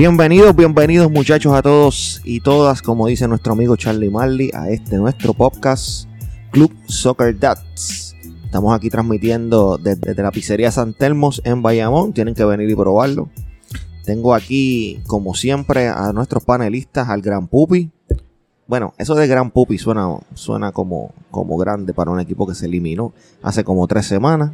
[0.00, 4.96] Bienvenidos, bienvenidos muchachos a todos y todas, como dice nuestro amigo Charlie Marley, a este
[4.96, 6.08] nuestro podcast
[6.52, 8.16] Club Soccer Dads.
[8.46, 12.14] Estamos aquí transmitiendo desde, la pizzería San Telmos en Bayamón.
[12.14, 13.28] Tienen que venir y probarlo.
[14.06, 17.90] Tengo aquí, como siempre, a nuestros panelistas, al Gran Pupi.
[18.66, 22.64] Bueno, eso de Gran Pupi suena, suena como, como grande para un equipo que se
[22.64, 23.12] eliminó
[23.42, 24.52] hace como tres semanas.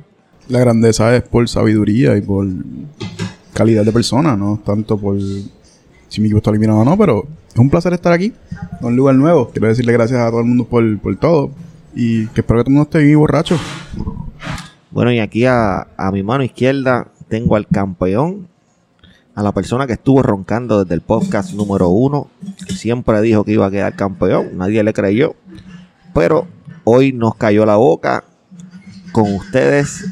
[0.48, 2.48] La grandeza es por sabiduría y por
[3.56, 7.58] calidad de persona, no tanto por si mi equipo está eliminado o no, pero es
[7.58, 8.34] un placer estar aquí,
[8.80, 9.48] en un lugar nuevo.
[9.48, 11.50] Quiero decirle gracias a todo el mundo por, todo
[11.94, 13.58] y que espero que todo el mundo esté bien borracho.
[14.90, 18.46] Bueno, y aquí a, mi mano izquierda tengo al campeón,
[19.34, 22.28] a la persona que estuvo roncando desde el podcast número uno,
[22.68, 25.34] siempre dijo que iba a quedar campeón, nadie le creyó,
[26.12, 26.46] pero
[26.84, 28.24] hoy nos cayó la boca
[29.12, 30.04] con ustedes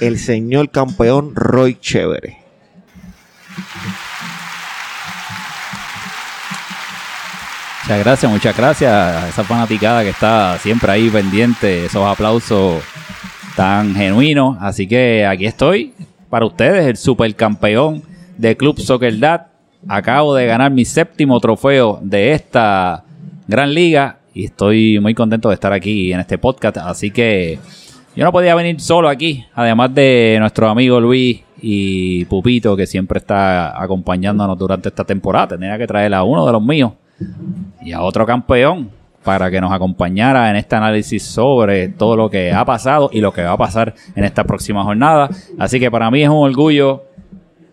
[0.00, 2.40] el señor campeón Roy Chévere.
[7.90, 12.84] Muchas gracias, muchas gracias a esa fanaticada que está siempre ahí pendiente, esos aplausos
[13.56, 14.56] tan genuinos.
[14.60, 15.92] Así que aquí estoy
[16.28, 18.04] para ustedes, el supercampeón
[18.38, 19.48] de Club Soccer Dad.
[19.88, 23.02] Acabo de ganar mi séptimo trofeo de esta
[23.48, 26.76] gran liga y estoy muy contento de estar aquí en este podcast.
[26.76, 27.58] Así que
[28.14, 33.18] yo no podía venir solo aquí, además de nuestro amigo Luis y Pupito, que siempre
[33.18, 35.48] está acompañándonos durante esta temporada.
[35.48, 36.92] Tenía que traer a uno de los míos
[37.82, 38.90] y a otro campeón
[39.24, 43.32] para que nos acompañara en este análisis sobre todo lo que ha pasado y lo
[43.32, 45.28] que va a pasar en esta próxima jornada.
[45.58, 47.04] Así que para mí es un orgullo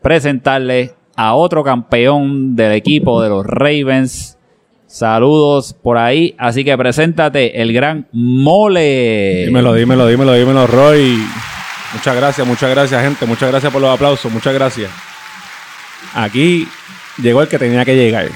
[0.01, 4.37] presentarle a otro campeón del equipo de los Ravens.
[4.85, 6.35] Saludos por ahí.
[6.37, 9.45] Así que preséntate, el gran Mole.
[9.47, 11.17] Dímelo, dímelo, dímelo, dímelo, Roy.
[11.93, 13.25] Muchas gracias, muchas gracias, gente.
[13.25, 14.31] Muchas gracias por los aplausos.
[14.31, 14.91] Muchas gracias.
[16.13, 16.67] Aquí
[17.17, 18.29] llegó el que tenía que llegar.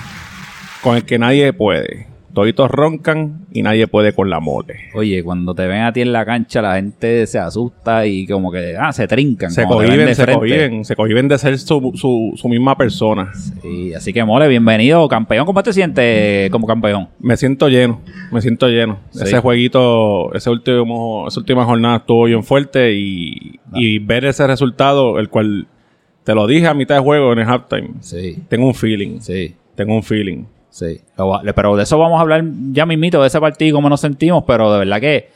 [0.82, 2.11] Con el que nadie puede.
[2.34, 4.76] Toditos roncan y nadie puede con la mole.
[4.94, 8.52] Oye, cuando te ven a ti en la cancha, la gente se asusta y como
[8.52, 9.52] que ah, se trincan.
[9.52, 11.92] Se cohiben, se cohiben, se cohiben de ser su,
[12.38, 13.32] su, misma persona.
[13.62, 15.46] Sí, así que mole, bienvenido, campeón.
[15.46, 17.10] ¿Cómo te sientes como campeón?
[17.20, 19.00] Me siento lleno, me siento lleno.
[19.14, 25.20] Ese jueguito, ese último, esa última jornada estuvo bien fuerte y, y ver ese resultado,
[25.20, 25.68] el cual
[26.24, 27.90] te lo dije a mitad de juego en el halftime.
[28.00, 28.44] Sí.
[28.48, 29.20] Tengo un feeling.
[29.20, 29.56] Sí.
[29.76, 30.46] Tengo un feeling.
[30.72, 31.02] Sí.
[31.56, 34.72] Pero de eso vamos a hablar ya mismito, de ese partido, cómo nos sentimos, pero
[34.74, 35.30] de verdad que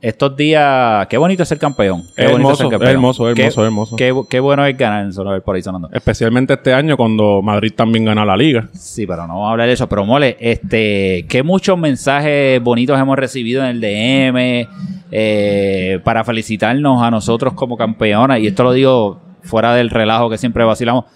[0.00, 2.04] estos días, qué bonito es ser campeón.
[2.16, 3.96] Qué hermoso, hermoso, hermoso, hermoso.
[3.96, 5.90] Qué, bueno es ganar solo por ahí sonando.
[5.92, 8.68] Especialmente este año cuando Madrid también gana la liga.
[8.72, 9.88] Sí, pero no vamos a hablar de eso.
[9.88, 14.68] Pero mole, este, qué muchos mensajes bonitos hemos recibido en el DM
[15.10, 18.38] eh, para felicitarnos a nosotros como campeonas.
[18.38, 21.06] Y esto lo digo fuera del relajo que siempre vacilamos.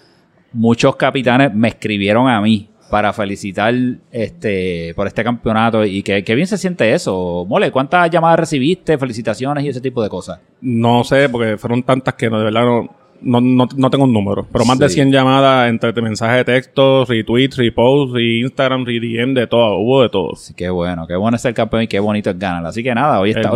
[0.51, 3.73] Muchos capitanes me escribieron a mí para felicitar
[4.11, 7.45] este por este campeonato y que, bien se siente eso.
[7.47, 8.97] Mole, ¿cuántas llamadas recibiste?
[8.97, 10.39] Felicitaciones y ese tipo de cosas.
[10.61, 12.89] No sé, porque fueron tantas que no, de verdad no,
[13.21, 17.05] no, no, no, tengo un número, pero más de 100 llamadas entre mensajes de texto,
[17.05, 20.35] retweets, reposts, Instagram, redm, de todo, hubo de todo.
[20.35, 22.65] Sí, qué bueno, qué bueno es ser campeón y qué bonito es ganar.
[22.65, 23.51] Así que nada, hoy, está,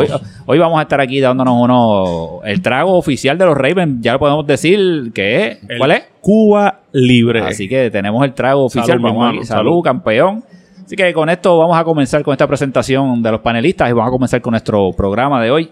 [0.45, 4.19] hoy, vamos a estar aquí dándonos uno, el trago oficial de los Ravens, ya lo
[4.19, 6.03] podemos decir, que es, ¿cuál es?
[6.22, 7.41] Cuba Libre.
[7.41, 10.44] Así que tenemos el trago oficial, salud, salud, campeón.
[10.85, 14.07] Así que con esto vamos a comenzar con esta presentación de los panelistas y vamos
[14.07, 15.69] a comenzar con nuestro programa de hoy.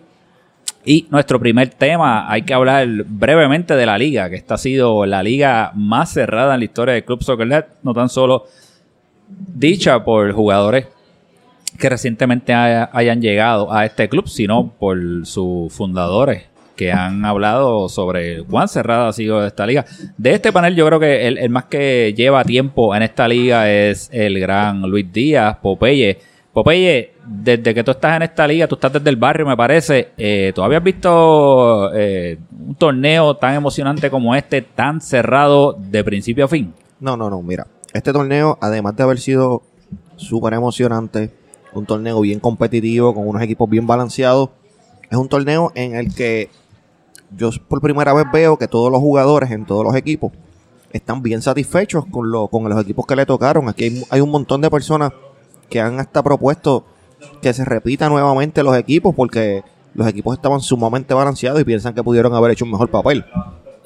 [0.86, 5.06] Y nuestro primer tema, hay que hablar brevemente de la liga, que esta ha sido
[5.08, 8.46] la liga más cerrada en la historia del Club Soccer no tan solo
[9.28, 10.86] dicha por jugadores
[11.80, 16.44] que recientemente hayan llegado a este club, sino por sus fundadores
[16.76, 19.86] que han hablado sobre cuán cerrada ha sido esta liga.
[20.18, 23.72] De este panel, yo creo que el, el más que lleva tiempo en esta liga
[23.72, 26.20] es el gran Luis Díaz, Popeye
[26.56, 30.12] Popeye, desde que tú estás en esta liga, tú estás desde el barrio, me parece.
[30.16, 36.46] Eh, ¿Tú habías visto eh, un torneo tan emocionante como este, tan cerrado de principio
[36.46, 36.74] a fin?
[37.02, 37.42] No, no, no.
[37.42, 39.64] Mira, este torneo, además de haber sido
[40.16, 41.30] súper emocionante,
[41.74, 44.52] un torneo bien competitivo, con unos equipos bien balanceados,
[45.12, 46.50] es un torneo en el que
[47.36, 50.32] yo por primera vez veo que todos los jugadores en todos los equipos
[50.94, 53.68] están bien satisfechos con, lo, con los equipos que le tocaron.
[53.68, 55.12] Aquí hay un montón de personas
[55.70, 56.86] que han hasta propuesto
[57.42, 59.64] que se repita nuevamente los equipos porque
[59.94, 63.26] los equipos estaban sumamente balanceados y piensan que pudieron haber hecho un mejor papel.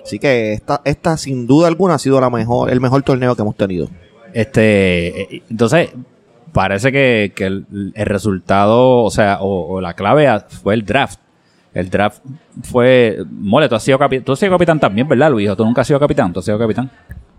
[0.04, 3.42] Así que esta, esta sin duda alguna ha sido la mejor, el mejor torneo que
[3.42, 3.88] hemos tenido.
[4.34, 5.90] Este, entonces,
[6.52, 10.28] parece que, el, resultado, o sea, o, la clave
[10.64, 11.20] fue el draft.
[11.74, 12.24] El draft
[12.64, 13.24] fue.
[13.30, 15.56] Mole, tú has sido, capitán, tú has sido capitán también, ¿verdad, Luis?
[15.56, 16.34] ¿Tú nunca has sido capitán?
[16.34, 16.90] ¿Tú has sido capitán?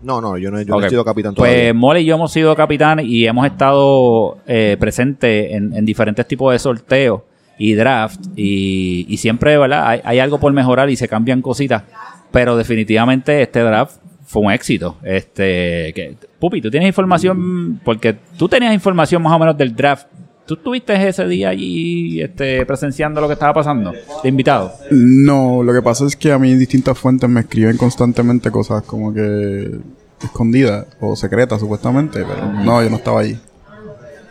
[0.03, 1.57] No, no, yo no, yo no he sido capitán todavía.
[1.57, 6.27] Pues Mole y yo hemos sido capitán y hemos estado eh, presentes en, en diferentes
[6.27, 7.21] tipos de sorteos
[7.57, 9.87] y draft y, y siempre, ¿verdad?
[9.87, 11.83] Hay, hay algo por mejorar y se cambian cositas,
[12.31, 14.97] pero definitivamente este draft fue un éxito.
[15.03, 20.07] Este, que, Pupi, tú tienes información, porque tú tenías información más o menos del draft.
[20.51, 24.73] ¿Tú estuviste ese día allí este, presenciando lo que estaba pasando de invitado?
[24.89, 29.13] No, lo que pasa es que a mí distintas fuentes me escriben constantemente cosas como
[29.13, 29.79] que
[30.21, 33.39] escondidas o secretas supuestamente, pero no, yo no estaba allí.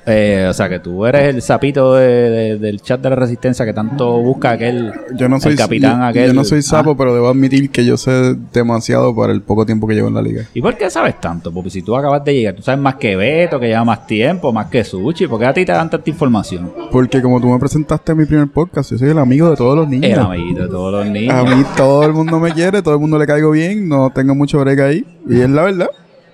[0.07, 3.65] Eh, o sea, que tú eres el sapito de- de- del chat de la resistencia
[3.67, 6.27] que tanto busca aquel Yo no soy el capitán yo, aquel.
[6.29, 6.95] yo no soy sapo, Ah.
[6.97, 10.23] pero debo admitir que yo sé demasiado para el poco tiempo que llevo en la
[10.23, 10.45] liga.
[10.55, 11.53] ¿Y por qué sabes tanto?
[11.53, 14.53] Porque si tú acabas de llegar, tú sabes más que Beto, que lleva más tiempo,
[14.53, 16.73] más que Sushi, ¿por qué a ti te dan tanta información?
[16.91, 19.77] Porque como tú me presentaste en mi primer podcast, yo soy el amigo de todos
[19.77, 20.11] los niños.
[20.13, 21.35] El amiguito de todos los niños.
[21.35, 24.35] A mí todo el mundo me quiere, todo el mundo le caigo bien, no tengo
[24.35, 25.05] mucho break ahí.
[25.29, 25.89] Y es la verdad,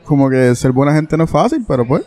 [0.05, 2.03] como que ser buena gente no es fácil, pero pues,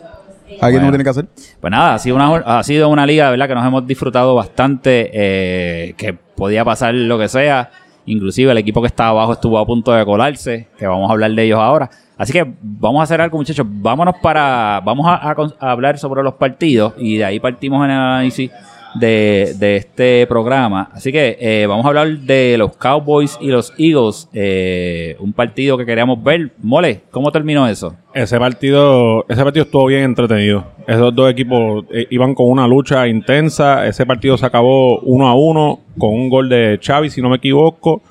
[0.60, 0.86] alguien Bueno.
[0.86, 1.26] no tiene que hacer.
[1.60, 3.48] Pues nada, ha sido una, ha sido una liga, ¿verdad?
[3.48, 7.70] Que nos hemos disfrutado bastante, eh, que podía pasar lo que sea.
[8.06, 11.30] Inclusive el equipo que estaba abajo estuvo a punto de colarse, que vamos a hablar
[11.32, 11.90] de ellos ahora.
[12.16, 13.66] Así que vamos a hacer algo, muchachos.
[13.68, 17.96] Vámonos para, vamos a, a hablar sobre los partidos y de ahí partimos en el
[17.98, 18.50] análisis
[18.94, 20.90] de, de este programa.
[20.92, 25.76] Así que eh, vamos a hablar de los Cowboys y los Eagles, eh, un partido
[25.78, 26.52] que queríamos ver.
[26.62, 27.94] Mole, ¿cómo terminó eso?
[28.14, 30.64] Ese partido, ese partido estuvo bien entretenido.
[30.86, 33.86] Esos dos equipos eh, iban con una lucha intensa.
[33.86, 37.36] Ese partido se acabó uno a uno con un gol de Xavi, si no me
[37.36, 38.02] equivoco,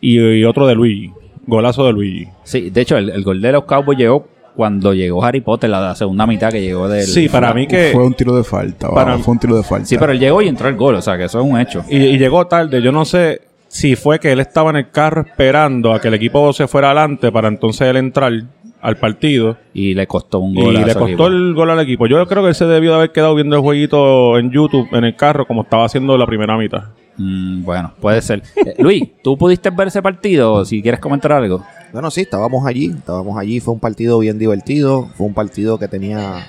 [0.00, 1.12] y, y otro de Luigi.
[1.46, 2.28] Golazo de Luigi.
[2.42, 5.80] Sí, de hecho, el, el gol de los Cowboys llegó cuando llegó Harry Potter, la,
[5.80, 7.02] la segunda mitad que llegó del...
[7.04, 7.90] Sí, para mí que...
[7.92, 9.86] Fue un tiro de falta, Para- vamos, fue un tiro de falta.
[9.86, 11.84] Sí, pero él llegó y entró el gol, o sea que eso es un hecho.
[11.88, 12.80] Y, y llegó tarde.
[12.80, 16.14] Yo no sé si fue que él estaba en el carro esperando a que el
[16.14, 18.32] equipo se fuera adelante para entonces él entrar
[18.80, 19.56] al partido.
[19.72, 20.76] Y le costó un Y gol.
[20.76, 21.26] a le costó equipo.
[21.26, 22.06] el gol al equipo.
[22.06, 25.04] Yo creo que él se debió de haber quedado viendo el jueguito en YouTube, en
[25.04, 26.84] el carro, como estaba haciendo la primera mitad.
[27.16, 28.42] Mm, bueno, puede ser.
[28.56, 30.64] Eh, Luis, ¿tú pudiste ver ese partido?
[30.64, 31.64] Si quieres comentar algo.
[31.94, 35.86] Bueno, sí, estábamos allí, estábamos allí, fue un partido bien divertido, fue un partido que
[35.86, 36.44] tenía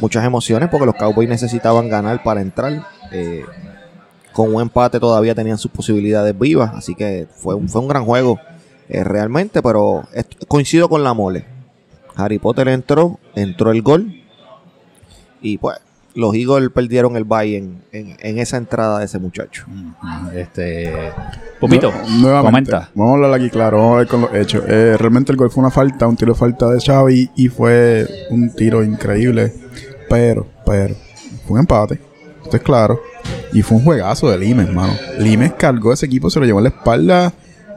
[0.00, 2.84] muchas emociones porque los Cowboys necesitaban ganar para entrar.
[3.12, 3.44] eh,
[4.32, 8.04] con un empate todavía tenían sus posibilidades vivas, así que fue un, fue un gran
[8.04, 8.40] juego
[8.88, 10.08] eh, realmente, pero
[10.48, 11.44] coincido con la mole.
[12.16, 14.12] Harry Potter entró, entró el gol
[15.40, 15.78] y pues
[16.14, 19.64] los Eagles perdieron el bye en, en- en esa entrada de ese muchacho.
[20.34, 20.92] Este.
[21.60, 22.90] Pupito, Nu- nuevamente, comenta.
[22.94, 24.64] Vamos a hablar aquí claro, vamos a ver con los hechos.
[24.66, 28.08] Eh, realmente el gol fue una falta, un tiro de falta de Xavi y fue
[28.30, 29.52] un tiro increíble.
[30.08, 30.94] Pero, pero,
[31.46, 32.00] fue un empate.
[32.42, 33.00] Esto es claro.
[33.52, 34.92] Y fue un juegazo de Limes, hermano.
[35.18, 37.32] Limes cargó ese equipo, se lo llevó en la espalda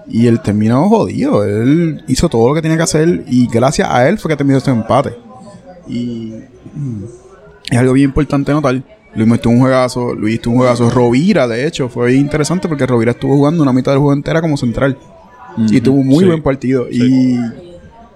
[0.08, 1.44] y él terminó jodido.
[1.44, 4.58] Él hizo todo lo que tenía que hacer y gracias a él fue que terminó
[4.58, 5.14] este empate.
[5.88, 6.34] Y
[6.74, 7.04] mm,
[7.70, 8.82] es algo bien importante notar.
[9.16, 10.90] Luis me tuvo un juegazo, Luis tuvo un juegazo.
[10.90, 14.58] Rovira, de hecho, fue interesante porque Rovira estuvo jugando una mitad del juego entera como
[14.58, 14.98] central.
[15.70, 16.26] Y tuvo un muy Sí.
[16.26, 16.88] buen partido.
[16.90, 17.38] Y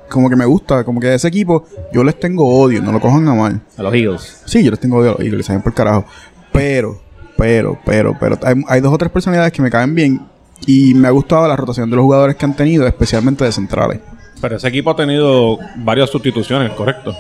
[0.10, 3.28] como que me gusta, como que ese equipo, yo les tengo odio, no lo cojan
[3.28, 3.62] a mal.
[3.78, 4.42] A los Eagles.
[4.46, 6.06] Sí, yo les tengo odio a los Eagles, saben por carajo.
[6.52, 7.00] Pero,
[7.38, 10.20] pero, pero, pero, hay, hay dos o tres personalidades que me caen bien.
[10.66, 14.00] Y me ha gustado la rotación de los jugadores que han tenido, especialmente de centrales.
[14.42, 17.16] Pero ese equipo ha tenido varias sustituciones, correcto.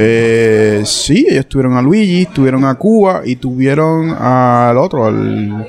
[0.00, 5.66] Eh, sí, ellos tuvieron a Luigi, tuvieron a Cuba y tuvieron al otro, al...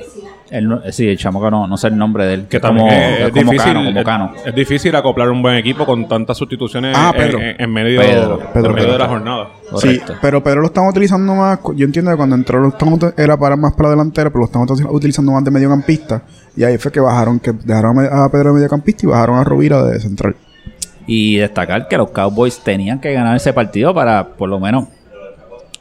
[0.50, 2.46] El no- sí, el chamo que no, no sé el nombre de él.
[2.48, 4.32] Que como, también es, es es como difícil, Cano, como es- Cano.
[4.46, 7.38] es difícil acoplar un buen equipo con tantas sustituciones Ah, en- Pedro.
[7.40, 8.92] en, en medio, Pedro, en Pedro, medio Pedro.
[8.92, 9.48] de la jornada.
[9.76, 11.60] Sí, pero Pedro lo están utilizando más.
[11.76, 14.62] Yo entiendo que cuando entró lo están era para más para delantero, pero lo están
[14.62, 16.22] util- utilizando más de mediocampista.
[16.56, 19.84] Y ahí fue que bajaron, que dejaron a Pedro de mediocampista y bajaron a Rovira
[19.84, 20.34] de central.
[21.12, 24.86] Y destacar que los Cowboys tenían que ganar ese partido para por lo menos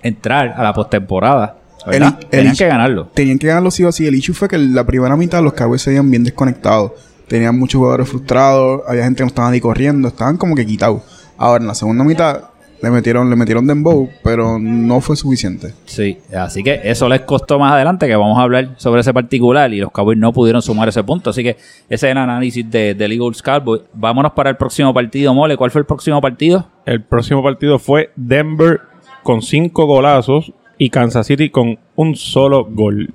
[0.01, 1.55] entrar a la postemporada.
[1.85, 2.15] ¿verdad?
[2.19, 3.05] El- el- Tenían que ganarlo.
[3.13, 4.07] Tenían que ganarlo sí o sí.
[4.07, 6.93] El issue fue que la primera mitad los Cowboys se veían bien desconectados.
[7.27, 11.03] Tenían muchos jugadores frustrados, había gente que no estaba ni corriendo, estaban como que quitados.
[11.37, 12.41] Ahora en la segunda mitad
[12.81, 15.73] le metieron, le metieron dembow, pero no fue suficiente.
[15.85, 19.73] Sí, así que eso les costó más adelante, que vamos a hablar sobre ese particular
[19.73, 21.29] y los Cowboys no pudieron sumar ese punto.
[21.29, 21.59] Así que ese
[21.89, 23.81] es el análisis de, del Eagles Cowboys.
[23.93, 25.57] Vámonos para el próximo partido, Mole.
[25.57, 26.67] ¿Cuál fue el próximo partido?
[26.85, 28.81] El próximo partido fue Denver
[29.23, 33.13] con cinco golazos y Kansas City con un solo gol.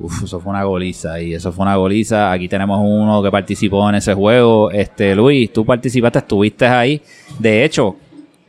[0.00, 2.30] Uf, eso fue una goliza y eso fue una goliza.
[2.30, 4.70] Aquí tenemos uno que participó en ese juego.
[4.70, 7.00] Este, Luis, tú participaste, estuviste ahí.
[7.38, 7.96] De hecho,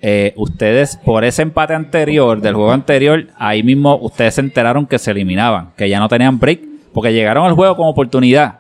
[0.01, 4.99] eh, ustedes por ese empate anterior, del juego anterior, ahí mismo ustedes se enteraron que
[4.99, 6.61] se eliminaban, que ya no tenían break,
[6.93, 8.59] porque llegaron al juego con oportunidad.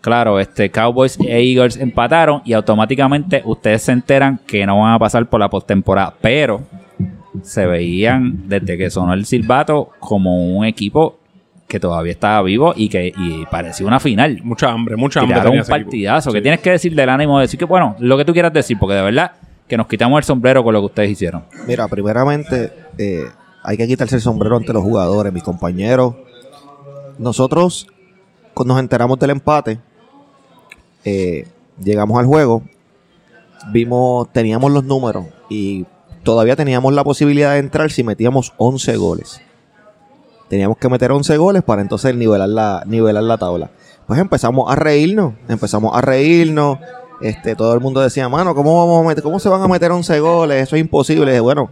[0.00, 4.98] Claro, este Cowboys e Eagles empataron y automáticamente ustedes se enteran que no van a
[4.98, 6.62] pasar por la postemporada, pero
[7.42, 11.18] se veían desde que sonó el silbato como un equipo
[11.68, 14.40] que todavía estaba vivo y que y parecía una final.
[14.42, 15.36] Mucha hambre, mucha hambre.
[15.36, 16.32] Tiraron un partidazo.
[16.32, 18.76] ¿Qué tienes que decir del ánimo de decir que, bueno, lo que tú quieras decir?
[18.78, 19.32] Porque de verdad
[19.70, 21.44] que nos quitamos el sombrero con lo que ustedes hicieron.
[21.64, 23.24] Mira, primeramente, eh,
[23.62, 26.16] hay que quitarse el sombrero ante los jugadores, mis compañeros.
[27.18, 27.86] Nosotros,
[28.52, 29.78] cuando nos enteramos del empate,
[31.04, 31.46] eh,
[31.80, 32.64] llegamos al juego,
[33.72, 35.86] vimos, teníamos los números y
[36.24, 39.40] todavía teníamos la posibilidad de entrar si metíamos 11 goles.
[40.48, 43.70] Teníamos que meter 11 goles para entonces nivelar la, nivelar la tabla.
[44.08, 46.80] Pues empezamos a reírnos, empezamos a reírnos.
[47.20, 50.62] Este, todo el mundo decía, mano, ¿cómo, vamos ¿cómo se van a meter 11 goles?
[50.62, 51.38] Eso es imposible.
[51.40, 51.68] Bueno,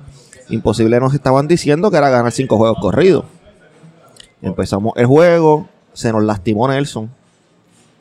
[0.51, 3.25] imposible nos estaban diciendo que era ganar 5 juegos corridos.
[4.43, 7.11] Empezamos el juego, se nos lastimó Nelson.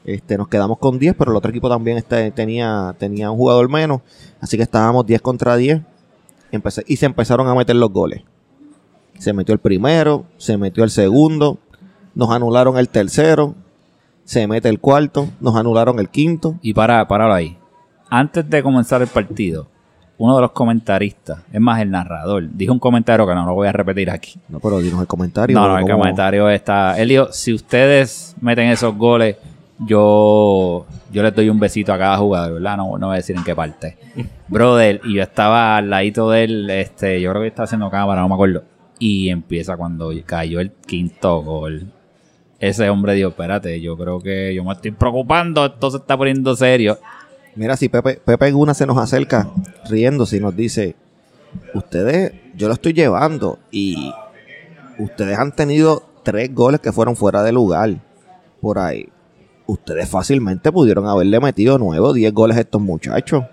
[0.06, 3.70] Este, nos quedamos con 10, pero el otro equipo también este, tenía, tenía un jugador
[3.70, 4.02] menos.
[4.40, 5.82] Así que estábamos 10 contra 10.
[6.52, 8.22] Empecé- y se empezaron a meter los goles.
[9.20, 11.58] Se metió el primero, se metió el segundo,
[12.14, 13.56] nos anularon el tercero,
[14.28, 16.56] se mete el cuarto, nos anularon el quinto.
[16.62, 17.58] Y para, para ahí.
[18.10, 19.68] Antes de comenzar el partido,
[20.18, 23.70] uno de los comentaristas, es más el narrador, dijo un comentario que no lo voy
[23.70, 24.38] a repetir aquí.
[24.50, 25.58] No, pero dinos el comentario.
[25.58, 26.00] No, no, el ¿cómo?
[26.00, 27.00] comentario está.
[27.00, 29.38] Él dijo: si ustedes meten esos goles,
[29.80, 32.76] yo, yo les doy un besito a cada jugador, ¿verdad?
[32.76, 33.98] No, no voy a decir en qué parte.
[34.50, 38.22] Brother, y yo estaba al ladito de él, este, yo creo que estaba haciendo cámara,
[38.22, 38.64] no me acuerdo.
[39.00, 41.94] Y empieza cuando cayó el quinto gol.
[42.60, 46.56] Ese hombre dijo, espérate, yo creo que yo me estoy preocupando, esto se está poniendo
[46.56, 46.98] serio.
[47.56, 49.50] Mira, si Pepe, Pepe Guna se nos acerca
[49.90, 50.96] riéndose y nos dice,
[51.74, 54.12] ustedes, yo lo estoy llevando y
[54.98, 57.96] ustedes han tenido tres goles que fueron fuera de lugar
[58.60, 59.10] por ahí.
[59.68, 63.44] Ustedes fácilmente pudieron haberle metido nueve o diez goles a estos muchachos.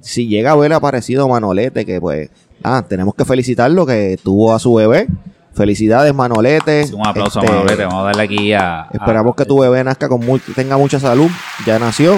[0.00, 2.30] Si llega a haber aparecido Manolete, que pues,
[2.62, 5.06] ah, tenemos que felicitarlo que tuvo a su bebé.
[5.54, 6.84] Felicidades, Manolete.
[6.92, 8.88] Un aplauso Este, a Manolete, vamos a darle aquí a...
[8.92, 11.30] Esperamos a- que tu bebé nazca con muy, tenga mucha salud,
[11.64, 12.16] ya nació,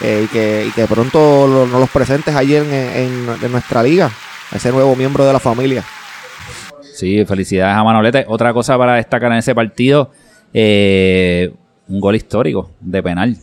[0.00, 3.82] eh, y, que, y que pronto lo- nos los presentes allí en, en- en nuestra
[3.82, 4.10] liga,
[4.54, 5.84] ese nuevo miembro de la familia.
[6.94, 8.24] Sí, felicidades a Manolete.
[8.28, 10.10] Otra cosa para destacar en ese partido,
[10.54, 11.52] eh,
[11.88, 13.36] un gol histórico de penal.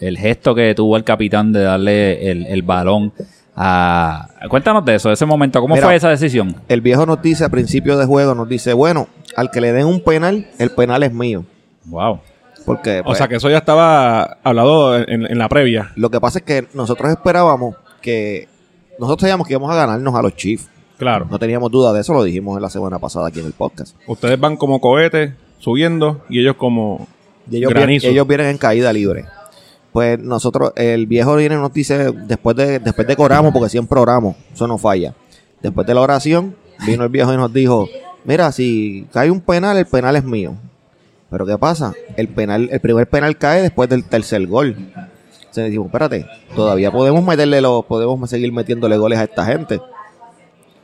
[0.00, 3.12] El gesto que tuvo el capitán de darle el, el balón
[3.56, 4.28] a...
[4.48, 5.60] Cuéntanos de eso, de ese momento.
[5.60, 5.86] ¿Cómo Mira.
[5.86, 6.56] fue esa decisión?
[6.68, 9.86] El viejo nos dice a principio de juego, nos dice, bueno, al que le den
[9.86, 11.44] un penal, el penal es mío.
[11.84, 12.20] Wow.
[12.64, 15.90] Porque O pues, sea que eso ya estaba hablado en, en la previa.
[15.96, 18.48] lo que pasa es que nosotros esperábamos que,
[18.98, 20.68] nosotros sabíamos que íbamos a ganarnos a los Chiefs.
[20.98, 21.26] Claro.
[21.28, 23.96] No teníamos duda de eso, lo dijimos en la semana pasada aquí en el podcast.
[24.06, 27.08] Ustedes van como cohetes subiendo y ellos como
[27.50, 28.06] Y ellos, vienen, granizo.
[28.08, 29.24] ellos vienen en caída libre.
[29.92, 33.68] Pues nosotros, el viejo viene y nos dice, después de, después de que oramos, porque
[33.68, 35.14] siempre oramos, eso no falla.
[35.60, 36.56] Después de la oración,
[36.86, 37.88] vino el viejo y nos dijo,
[38.24, 40.54] mira, si cae un penal, el penal es mío.
[41.30, 41.94] Pero ¿qué pasa?
[42.16, 44.76] El penal, el primer penal cae después del tercer gol.
[45.52, 49.80] Entonces dijimos, espérate, todavía podemos meterle los, podemos seguir metiéndole goles a esta gente.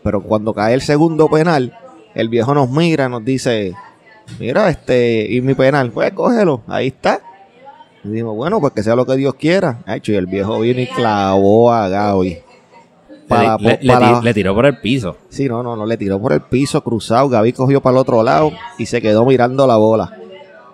[0.02, 1.76] Pero cuando cae el segundo penal,
[2.14, 3.74] el viejo nos mira, nos dice,
[4.38, 7.20] mira, este, y mi penal, pues cógelo, ahí está.
[8.08, 9.78] Y dijimos, bueno, pues que sea lo que Dios quiera.
[9.86, 12.38] Hecho, y el viejo vino y clavó a Gaby.
[13.28, 15.16] Para, le, le- le para- ti- le tiró por el piso.
[15.28, 17.28] Sí, no, no, no, le tiró por el piso cruzado.
[17.28, 20.12] Gaby cogió para el otro lado y se quedó mirando la bola.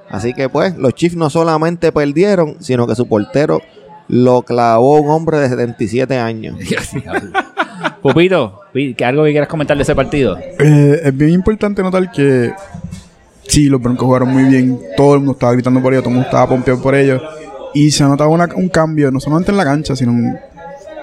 [0.08, 3.60] Así que pues, los Chiefs no solamente perdieron, sino que su portero
[4.06, 6.56] lo clavó un hombre de 77 años.
[8.02, 10.36] Pupito, pi- ¿qué algo que quieras comentar de ese partido?
[10.38, 12.52] Eh, es bien importante notar que
[13.48, 14.78] sí, los Broncos jugaron muy bien.
[14.96, 17.22] Todo el mundo estaba gritando por ellos, todo el mundo estaba pompeado por ellos.
[17.74, 20.38] Y se ha notado una- un cambio, no solamente en la cancha, sino en-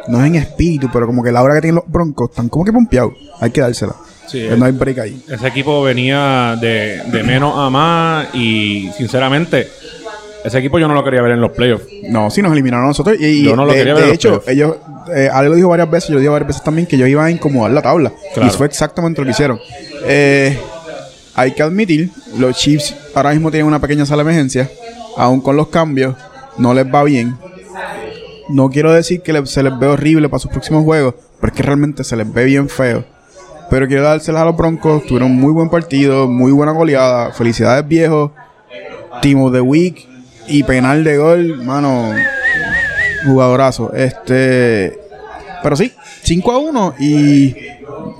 [0.07, 2.63] no es en espíritu, pero como que la hora que tienen los Broncos están como
[2.65, 3.13] que pompeados.
[3.39, 3.93] Hay que dársela.
[4.27, 5.21] Sí, no hay break ahí.
[5.29, 9.67] Ese equipo venía de, de menos a más y sinceramente
[10.45, 11.85] ese equipo yo no lo quería ver en los playoffs.
[12.09, 13.17] No, sí nos eliminaron a nosotros.
[13.19, 14.47] Y, Yo no lo de, quería ver de en los hecho, playoffs.
[14.47, 14.77] ellos,
[15.13, 17.25] eh, Ale lo dijo varias veces, yo lo dije varias veces también, que ellos iban
[17.25, 18.13] a incomodar la tabla.
[18.33, 18.49] Claro.
[18.49, 19.59] Y fue exactamente lo que hicieron.
[20.05, 20.57] Eh,
[21.35, 24.69] hay que admitir, los Chiefs ahora mismo tienen una pequeña sala de emergencia.
[25.17, 26.15] Aún con los cambios,
[26.57, 27.37] no les va bien.
[28.49, 31.63] No quiero decir que se les ve horrible para sus próximos juegos, pero es que
[31.63, 33.05] realmente se les ve bien feo.
[33.69, 35.05] Pero quiero dárselas a los Broncos.
[35.05, 37.31] Tuvieron muy buen partido, muy buena goleada.
[37.31, 38.31] Felicidades, viejos.
[39.21, 40.07] Team of the Week
[40.47, 42.11] y penal de gol, mano.
[43.25, 43.93] Jugadorazo.
[43.93, 45.00] Este.
[45.61, 45.91] Pero sí,
[46.23, 47.55] 5 a 1 y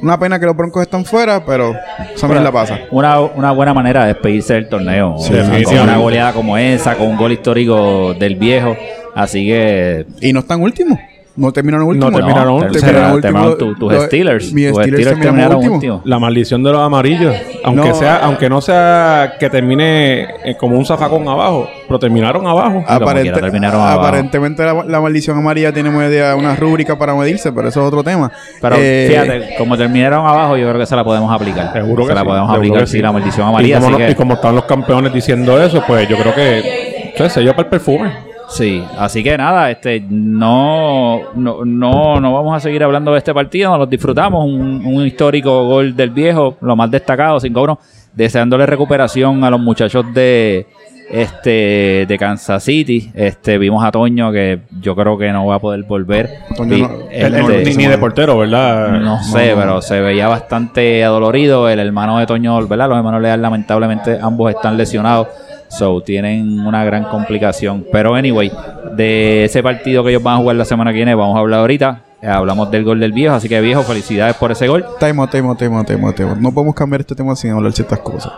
[0.01, 1.75] una pena que los Broncos están fuera, pero
[2.19, 2.79] también la pasa.
[2.91, 5.15] Una, una buena manera de despedirse del torneo.
[5.19, 5.83] Sí, con definitivamente.
[5.83, 8.75] una goleada como esa, con un gol histórico del viejo.
[9.13, 10.98] Así que Y no están últimos.
[11.35, 12.11] No terminaron últimos.
[12.11, 13.21] No terminaron No, últimos.
[13.21, 14.51] terminaron tu- tus Steelers.
[14.53, 16.01] mis Steelers Steelers terminaron terminaron últimos.
[16.05, 17.33] La maldición de los amarillos.
[17.63, 17.95] Aunque No.
[17.95, 22.83] sea, aunque no sea que termine eh, como un zafacón abajo, pero terminaron abajo.
[22.83, 24.00] como Aparente- quiera, terminaron abajo.
[24.01, 28.03] aparentemente la, la maldición amarilla tiene media, una rúbrica para medirse, pero eso es otro
[28.03, 28.29] tema.
[28.61, 31.71] Pero Eh, fíjate, como terminaron abajo, yo creo que se la podemos aplicar.
[31.71, 33.01] Seguro que se la sí, podemos aplicar, sí, sí.
[33.01, 33.75] la maldición Y amarilla.
[33.79, 37.11] como, Así no- que, y como están los campeones diciendo eso, pues yo creo que
[37.13, 38.30] o sea, sello para el perfume.
[38.51, 43.34] Sí, así que nada, este, no, no, no, no vamos a seguir hablando de este
[43.34, 47.77] partido, nos lo disfrutamos, un, un histórico gol del viejo, lo más destacado, 5-1,
[48.13, 50.67] deseándole recuperación a los muchachos de
[51.10, 53.12] este de Kansas City.
[53.13, 56.29] Este vimos a Toño que yo creo que no va a poder volver.
[56.55, 58.91] Toño Vi- no- Él- este, ni, ni de portero, ¿verdad?
[59.01, 61.67] No sé, pero se veía bastante adolorido.
[61.67, 62.88] El hermano de Toño, ¿verdad?
[62.88, 65.27] Los hermanos Leal, lamentablemente, ambos están lesionados.
[65.72, 67.86] So, tienen una gran complicación.
[67.92, 68.51] Pero, anyway,
[68.96, 71.62] de ese partido que ellos van a jugar la semana que viene, vamos a hablar
[71.62, 72.04] ahorita.
[72.22, 74.84] Hablamos del gol del viejo, así que viejo, felicidades por ese gol.
[74.84, 76.20] Out, time out, time out.
[76.38, 78.34] No podemos cambiar este tema sin hablar ciertas cosas.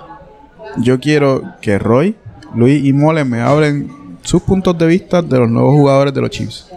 [0.77, 2.15] Yo quiero que Roy,
[2.55, 6.29] Luis y Mole me hablen sus puntos de vista de los nuevos jugadores de los
[6.29, 6.69] Chiefs.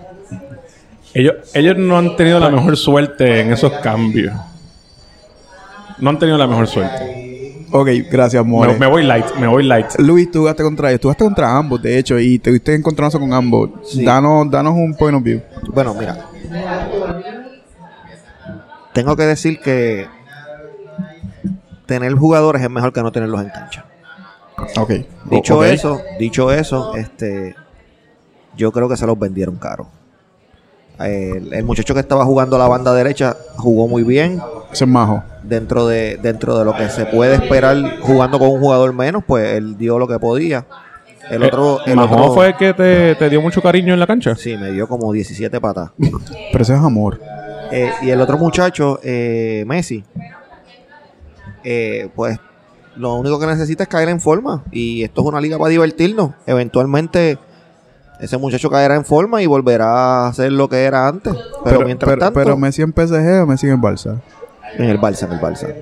[1.15, 4.35] Ellos, ellos no han tenido la mejor suerte en esos cambios.
[5.99, 7.26] No han tenido la mejor suerte.
[7.71, 8.73] Ok, gracias, Mole.
[8.75, 9.87] Me, me voy light, me voy light.
[9.99, 11.01] Luis, tú jugaste contra ellos.
[11.01, 13.71] Tú jugaste contra ambos, de hecho, y te viste encontrándose con ambos.
[13.85, 14.05] Sí.
[14.05, 15.41] Danos, danos un point of view.
[15.73, 16.27] Bueno, mira.
[18.93, 20.07] Tengo que decir que
[21.87, 23.85] tener jugadores es mejor que no tenerlos en cancha.
[24.79, 24.93] Ok.
[25.31, 27.55] Dicho eso, dicho eso, este,
[28.57, 29.89] yo creo que se los vendieron caro.
[30.99, 34.41] El, el muchacho que estaba jugando a la banda derecha jugó muy bien
[34.73, 35.23] Ese es majo.
[35.49, 39.55] Dentro de dentro de lo que se puede esperar jugando con un jugador menos, pues
[39.57, 40.67] él dio lo que podía.
[41.31, 44.01] El otro, Eh, el Mahomes otro fue el que te, te dio mucho cariño en
[44.01, 44.37] la cancha.
[44.37, 45.91] sí, me dio como 17 patas.
[45.99, 47.21] Pero ese es amor.
[47.73, 50.05] Eh, y el otro muchacho, eh, Messi,
[51.65, 52.39] eh, pues
[52.95, 54.63] lo único que necesita es caer en forma.
[54.71, 56.31] Y esto es una liga para divertirnos.
[56.47, 57.39] Eventualmente
[58.21, 61.35] ese muchacho caerá en forma y volverá a ser lo que era antes.
[61.65, 64.21] Pero, mientras pero, tanto, pero Messi en PSG o Messi en Barça.
[64.75, 65.75] En el en el Barça.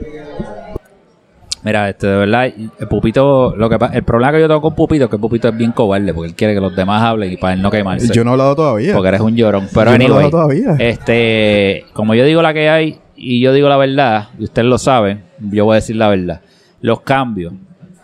[1.65, 5.05] Mira, este, de verdad, el Pupito, lo que el problema que yo tengo con Pupito
[5.05, 7.55] es que Pupito es bien cobarde, porque él quiere que los demás hablen y para
[7.55, 8.13] él no quemarse.
[8.13, 8.93] Yo no he hablado todavía.
[8.93, 9.67] Porque eres un llorón.
[9.73, 10.77] Pero Yo no anyway, hago todavía.
[10.79, 14.77] este, como yo digo la que hay y yo digo la verdad, y ustedes lo
[14.77, 16.43] saben, yo voy a decir la verdad.
[16.83, 17.55] Los cambios.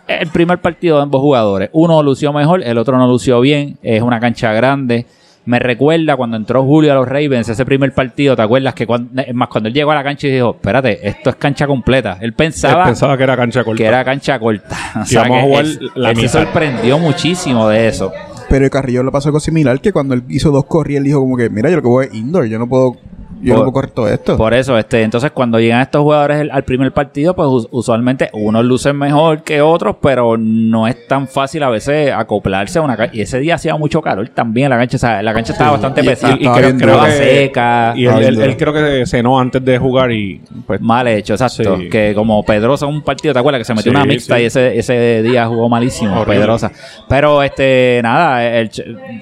[0.07, 4.01] El primer partido de ambos jugadores, uno lució mejor, el otro no lució bien, es
[4.01, 5.05] una cancha grande.
[5.43, 8.75] Me recuerda cuando entró Julio a los Ravens, ese primer partido, ¿te acuerdas?
[8.75, 11.35] Que cuando, es más, cuando él llegó a la cancha y dijo, espérate, esto es
[11.37, 12.17] cancha completa.
[12.19, 13.77] Él Él pensaba, que era cancha corta.
[13.77, 14.77] que era cancha corta.
[15.01, 18.11] O Que íbamos a jugar él, la él se sorprendió muchísimo de eso.
[18.49, 21.21] Pero el Carrillo le pasó algo similar que cuando él hizo dos corridas, él dijo
[21.21, 22.97] como que, mira, yo lo que voy es indoor, yo no puedo,
[23.41, 24.37] yo no Por- puedo correr todo esto.
[24.37, 28.29] Por eso, este, entonces cuando llegan estos jugadores el- al primer partido, pues us- usualmente
[28.33, 32.95] unos lucen mejor que otros, pero no es tan fácil a veces acoplarse a una
[32.97, 33.15] cancha.
[33.15, 36.01] Y ese día hacía mucho calor también la cancha, o sea, la cancha estaba bastante
[36.01, 39.63] Y- pesada, y- y creo- creo estaba que- seca, Y él, creo que cenó antes
[39.63, 41.77] de jugar y pues mal hecho, exacto.
[41.77, 41.89] Sí.
[41.89, 43.59] Que como Pedrosa un partido, ¿te acuerdas?
[43.59, 44.43] Que se metió Sí, una mixta sí.
[44.43, 46.39] y ese, ese día jugó malísimo, Horrible.
[46.39, 46.71] Pedrosa.
[47.09, 48.69] Pero este, nada, el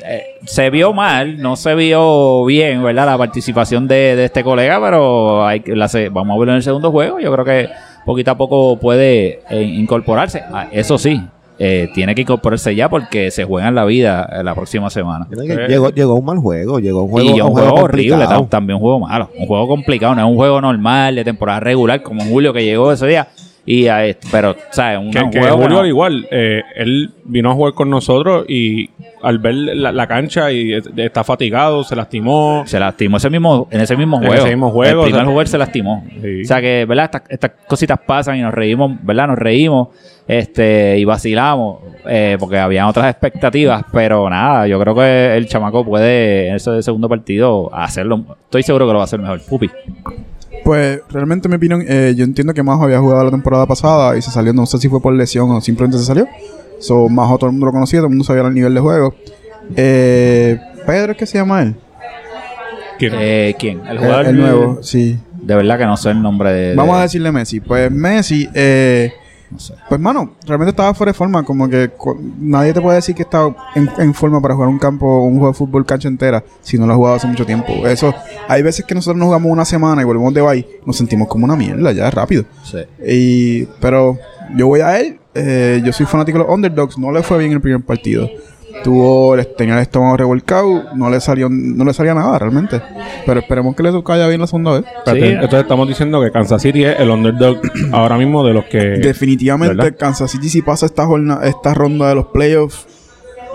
[0.06, 3.06] eh, se vio mal, no se vio bien, ¿verdad?
[3.06, 6.58] La participación de, de este colega, pero hay que, la se- vamos a verlo en
[6.58, 7.19] el segundo juego.
[7.19, 7.69] Yo creo que
[8.06, 10.41] poquito a poco puede eh, incorporarse.
[10.52, 11.22] Ah, eso sí,
[11.60, 15.28] eh, tiene que incorporarse ya porque se juega en la vida eh, la próxima semana.
[15.67, 19.00] Llegó, llegó un mal juego, llegó un juego, y un juego, horrible, también un juego
[19.02, 22.63] malo, un juego complicado, no es un juego normal de temporada regular como Julio que
[22.63, 23.28] llegó ese día.
[23.65, 24.98] Y a este- pero, ¿sabes?
[25.00, 27.74] Un, que, un que juego que Julio no- al igual, eh, él vino a jugar
[27.74, 28.89] con nosotros y
[29.22, 32.64] al ver la, la cancha y está fatigado, se lastimó.
[32.66, 34.42] se lastimó ese mismo, en ese mismo En juego.
[34.42, 36.04] ese mismo juego, El primer o sea- juego él se lastimó.
[36.22, 36.42] Sí.
[36.42, 37.06] O sea que, ¿verdad?
[37.06, 39.28] Estas, estas cositas pasan y nos reímos, ¿verdad?
[39.28, 39.90] Nos reímos
[40.28, 45.84] este y vacilamos eh, porque habían otras expectativas, pero nada, yo creo que el chamaco
[45.84, 48.24] puede en ese segundo partido hacerlo.
[48.44, 49.42] Estoy seguro que lo va a hacer mejor.
[49.42, 49.70] Pupi.
[50.64, 54.22] Pues realmente mi opinión, eh, yo entiendo que Majo había jugado la temporada pasada y
[54.22, 56.28] se salió, no sé si fue por lesión o simplemente se salió.
[56.80, 59.13] So, Majo todo el mundo lo conocía, todo el mundo sabía el nivel de juego.
[59.76, 61.76] Eh, Pedro es que se llama él.
[62.98, 63.13] ¿Quién?
[63.15, 63.86] Eh, ¿Quién?
[63.88, 65.18] El jugador el nuevo, sí.
[65.42, 66.76] De verdad que no sé el nombre de.
[66.76, 67.60] Vamos de- a decirle Messi.
[67.62, 69.13] Pues Messi, eh,
[69.52, 69.74] no sé.
[69.88, 71.44] Pues, mano, realmente estaba fuera de forma.
[71.44, 71.92] Como que
[72.39, 75.48] nadie te puede decir que está en, en forma para jugar un campo, un juego
[75.48, 77.72] de fútbol cancha entera, si no lo has jugado hace mucho tiempo.
[77.88, 78.13] Eso,
[78.48, 81.46] hay veces que nosotros nos jugamos una semana y volvemos de bye, nos sentimos como
[81.46, 82.44] una mierda ya, rápido.
[82.63, 82.80] Sí.
[83.08, 84.18] Y, pero
[84.56, 85.19] yo voy a él.
[85.36, 86.98] Eh, yo soy fanático de los underdogs.
[86.98, 88.30] No le fue bien el primer partido.
[88.84, 90.96] Tuvo, tenía el estómago revolcado.
[90.96, 92.82] No le salió, no le salía nada realmente.
[93.26, 94.84] Pero esperemos que le caiga bien la segunda vez.
[95.06, 95.12] Sí.
[95.22, 97.62] Entonces estamos diciendo que Kansas City es el underdog
[97.92, 98.78] ahora mismo de los que...
[98.80, 99.98] Definitivamente ¿verdad?
[99.98, 102.86] Kansas City si pasa esta jornada, esta ronda de los playoffs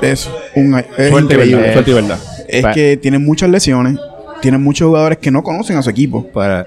[0.03, 1.57] es un es Suerte increíble.
[1.57, 2.19] verdad, suerte y verdad.
[2.49, 3.99] Es que tienen muchas lesiones,
[4.43, 6.27] tienen muchos jugadores que no conocen a su equipo.
[6.35, 6.65] Pero,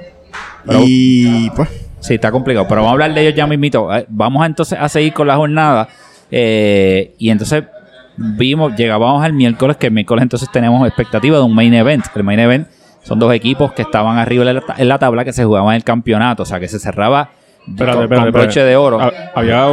[0.65, 1.69] Pero- y pues
[2.07, 3.93] Sí, está complicado, pero vamos a hablar de ellos ya mismito.
[3.93, 5.87] Eh, Vamos entonces a seguir con la jornada.
[6.31, 7.63] eh, y entonces
[8.15, 12.05] vimos, llegábamos al miércoles, que el miércoles entonces tenemos expectativa de un main event.
[12.15, 12.67] El main event
[13.03, 15.75] son dos equipos que estaban arriba en la, ta- en la tabla que se jugaban
[15.75, 17.29] el campeonato, o sea que se cerraba
[17.77, 18.99] con, broche de oro.
[18.99, 19.65] Ha- Había,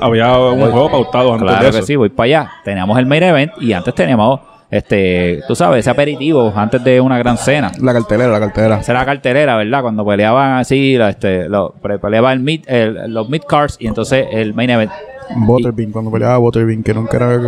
[0.00, 1.86] había un juego pautado antes Claro de que eso.
[1.86, 2.50] sí, voy para allá.
[2.64, 4.40] Teníamos el main event y antes teníamos,
[4.72, 7.70] este, tú sabes, ese aperitivo antes de una gran cena.
[7.80, 8.80] la cartelera, la cartelera.
[8.80, 9.82] Esa era la carterera, ¿verdad?
[9.82, 14.54] Cuando peleaban así, este, lo, peleaban el mid, el- los mid cards y entonces el
[14.54, 14.90] main event.
[15.36, 17.38] Butterbean, cuando peleaba Butterbean, que nunca era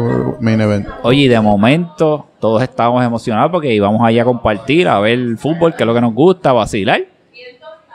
[0.41, 0.87] main event.
[1.03, 5.75] Oye, y de momento todos estábamos emocionados porque íbamos allá a compartir, a ver fútbol,
[5.75, 7.01] que es lo que nos gusta, vacilar.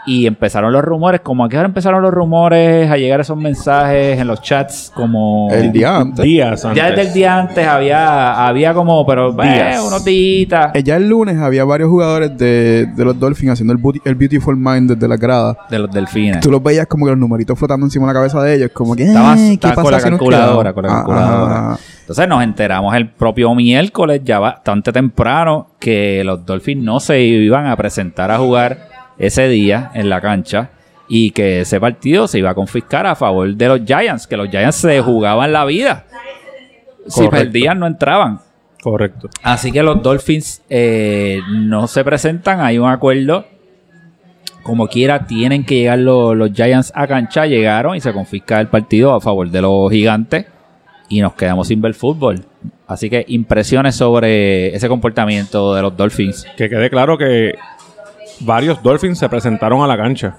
[0.09, 4.17] Y empezaron los rumores, como a qué hora empezaron los rumores a llegar esos mensajes
[4.19, 5.49] en los chats, como...
[5.51, 6.25] El día antes.
[6.25, 6.81] Días antes.
[6.81, 9.83] Ya desde el día antes había, había como, pero eh, Días.
[9.85, 14.15] unos días Eh, ya el lunes había varios jugadores de, de los Dolphins haciendo el,
[14.15, 15.57] Beautiful Mind desde la grada.
[15.69, 16.39] de los delfines.
[16.39, 18.95] Tú los veías como que los numeritos flotando encima de la cabeza de ellos, como
[18.95, 19.03] que...
[19.03, 21.73] Estaban- "Eh, ¿qué estaban con pasa la si calculadora, quedamos?" con la Ah, calculadora.
[21.73, 27.21] ah, Entonces nos enteramos el propio miércoles, ya bastante temprano, que los Dolphins no se
[27.21, 28.88] iban a presentar a jugar
[29.19, 30.69] ese día en la cancha
[31.08, 34.49] y que ese partido se iba a confiscar a favor de los Giants, que los
[34.49, 36.05] Giants se jugaban la vida.
[37.08, 37.38] Si Correcto.
[37.38, 38.39] perdían, no entraban.
[38.82, 39.29] Correcto.
[39.43, 43.45] Así que los Dolphins eh, no se presentan, hay un acuerdo.
[44.63, 48.67] Como quiera, tienen que llegar los, los Giants a cancha, llegaron y se confisca el
[48.67, 50.45] partido a favor de los gigantes
[51.10, 52.45] y nos quedamos sin ver fútbol.
[52.88, 56.45] Así que impresiones sobre ese comportamiento de los Dolphins.
[56.55, 57.53] Que quede claro que
[58.41, 60.36] varios Dolphins se presentaron a la cancha.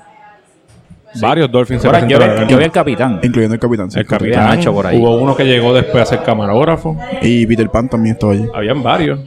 [1.20, 3.20] Varios Dolphins se yo, presentaron a la vi- yo vi al capitán.
[3.22, 3.90] Incluyendo el capitán.
[3.90, 4.46] sí, El capitán.
[4.46, 4.96] Nacho por ahí.
[4.98, 6.96] Hubo uno que llegó después a ser camarógrafo.
[7.20, 8.46] Y Peter Pan también estaba allí.
[8.54, 9.18] Habían varios.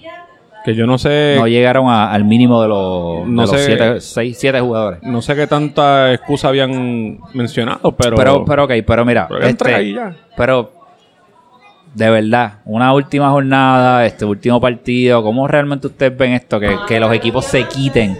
[0.64, 1.36] Que yo no sé.
[1.38, 3.66] No llegaron a- al mínimo de los, No de los sé.
[3.66, 5.04] siete, seis, siete jugadores.
[5.04, 8.16] No sé qué tanta excusa habían mencionado, pero.
[8.16, 10.16] Pero, pero, ok, pero mira, pero entra este, ahí ya.
[10.38, 10.72] Pero,
[11.94, 16.62] de verdad, una última jornada, este último partido, ¿cómo realmente ustedes ven esto?
[16.62, 18.18] Que, que los equipos se quiten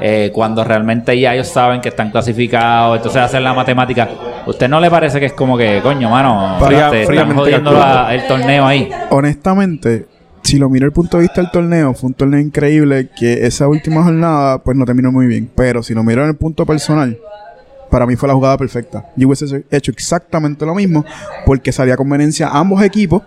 [0.00, 4.08] eh, cuando realmente ya ellos saben que están clasificados, entonces hacen la matemática.
[4.46, 6.58] ¿Usted no le parece que es como que, coño, mano,
[7.02, 8.88] están jodiendo la- el torneo ahí?
[9.10, 10.06] honestamente,
[10.42, 13.46] si lo miro desde el punto de vista del torneo, fue un torneo increíble que
[13.46, 15.50] esa última jornada pues no terminó muy bien.
[15.54, 17.18] Pero si lo miro en el punto personal,
[17.90, 19.04] para mí fue la jugada perfecta.
[19.16, 21.04] Yo hubiese hecho exactamente lo mismo
[21.44, 23.22] porque salía a conveniencia a ambos equipos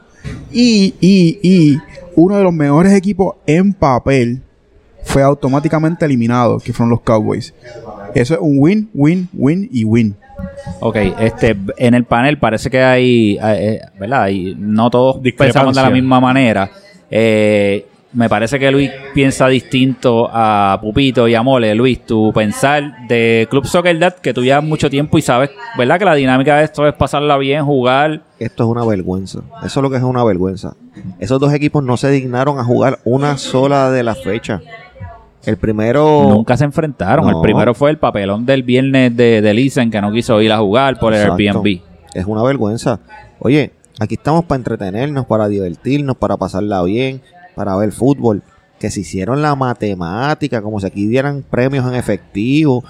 [0.52, 1.78] y, y, y
[2.16, 4.42] uno de los mejores equipos en papel
[5.04, 7.54] fue automáticamente eliminado, que fueron los Cowboys.
[8.14, 10.16] Eso es un win, win, win y win.
[10.80, 14.30] Ok, este, en el panel parece que hay, eh, eh, ¿verdad?
[14.30, 16.70] Y no todos pensamos de la misma manera.
[17.10, 21.74] Eh, me parece que Luis piensa distinto a Pupito y a Mole.
[21.76, 25.98] Luis, tu pensar de Club Soccer Dad, que tú llevas mucho tiempo y sabes, ¿verdad?
[25.98, 28.22] Que la dinámica de esto es pasarla bien, jugar.
[28.38, 29.40] Esto es una vergüenza.
[29.64, 30.76] Eso es lo que es una vergüenza.
[31.20, 34.62] Esos dos equipos no se dignaron a jugar una sola de las fechas.
[35.46, 36.28] El primero.
[36.30, 37.28] Nunca se enfrentaron.
[37.30, 40.60] El primero fue el papelón del viernes de, de Lisen, que no quiso ir a
[40.60, 41.36] jugar por el Exacto.
[41.36, 41.82] Airbnb.
[42.14, 43.00] Es una vergüenza.
[43.40, 47.22] Oye, aquí estamos para entretenernos, para divertirnos, para pasarla bien,
[47.56, 48.44] para ver fútbol.
[48.80, 52.84] Que se hicieron la matemática, como si aquí dieran premios en efectivo.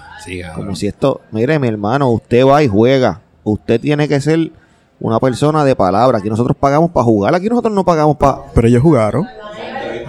[0.54, 3.20] Como si esto, mire mi hermano, usted va y juega.
[3.44, 4.52] Usted tiene que ser
[5.00, 6.18] una persona de palabra.
[6.18, 7.34] Aquí nosotros pagamos para jugar.
[7.34, 8.38] Aquí nosotros no pagamos para...
[8.54, 9.26] Pero ellos jugaron.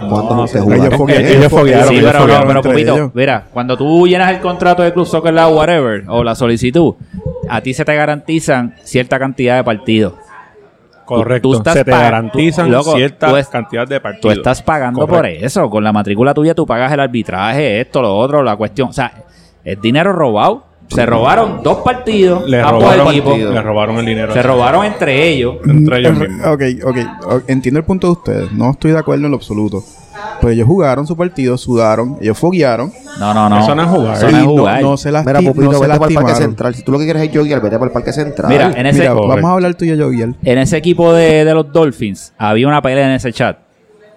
[0.08, 0.98] ¿Cuántos usted ellos jugaron?
[0.98, 1.26] foguearon.
[1.26, 3.10] Ellos foguearon, Sí, ellos pero, no, pero Pupito, ellos.
[3.14, 6.94] mira, cuando tú llenas el contrato de Club Soccer Lab, whatever, o la solicitud,
[7.48, 10.14] a ti se te garantizan cierta cantidad de partidos.
[11.04, 11.50] Correcto.
[11.50, 14.36] tú estás Se te garantizan tú- loco, cierta tú es- cantidad de Tú partidos.
[14.38, 15.16] estás pagando Correcto.
[15.16, 15.68] por eso.
[15.68, 18.88] Con la matrícula tuya tú pagas el arbitraje, esto, lo otro, la cuestión.
[18.88, 19.12] O sea,
[19.62, 20.64] es dinero robado.
[20.88, 23.38] Se robaron dos partidos, Le robaron, equipos.
[23.38, 24.32] le robaron el dinero.
[24.32, 25.56] Se robaron entre ellos.
[25.66, 26.46] Entre ellos Mm, mismos.
[26.46, 28.52] ok, ok, ok, entiendo el punto de ustedes.
[28.52, 29.82] No estoy de acuerdo en lo absoluto.
[30.40, 32.92] Pues ellos jugaron su partido, sudaron, ellos foguearon.
[33.18, 33.60] No, no, no.
[33.60, 34.16] Eso no es jugar.
[34.16, 34.82] Eso no es y no, jugar.
[34.82, 36.36] no se lasti- Mira, Pupito, no se vete para el Parque lastimaron.
[36.42, 36.74] Central.
[36.74, 38.50] Si tú lo que quieres es joguear, vete para el Parque Central.
[38.52, 41.54] Mira, en ese, Mira, vamos a hablar tú y yo, en ese equipo de, de
[41.54, 43.58] los Dolphins había una pelea en ese chat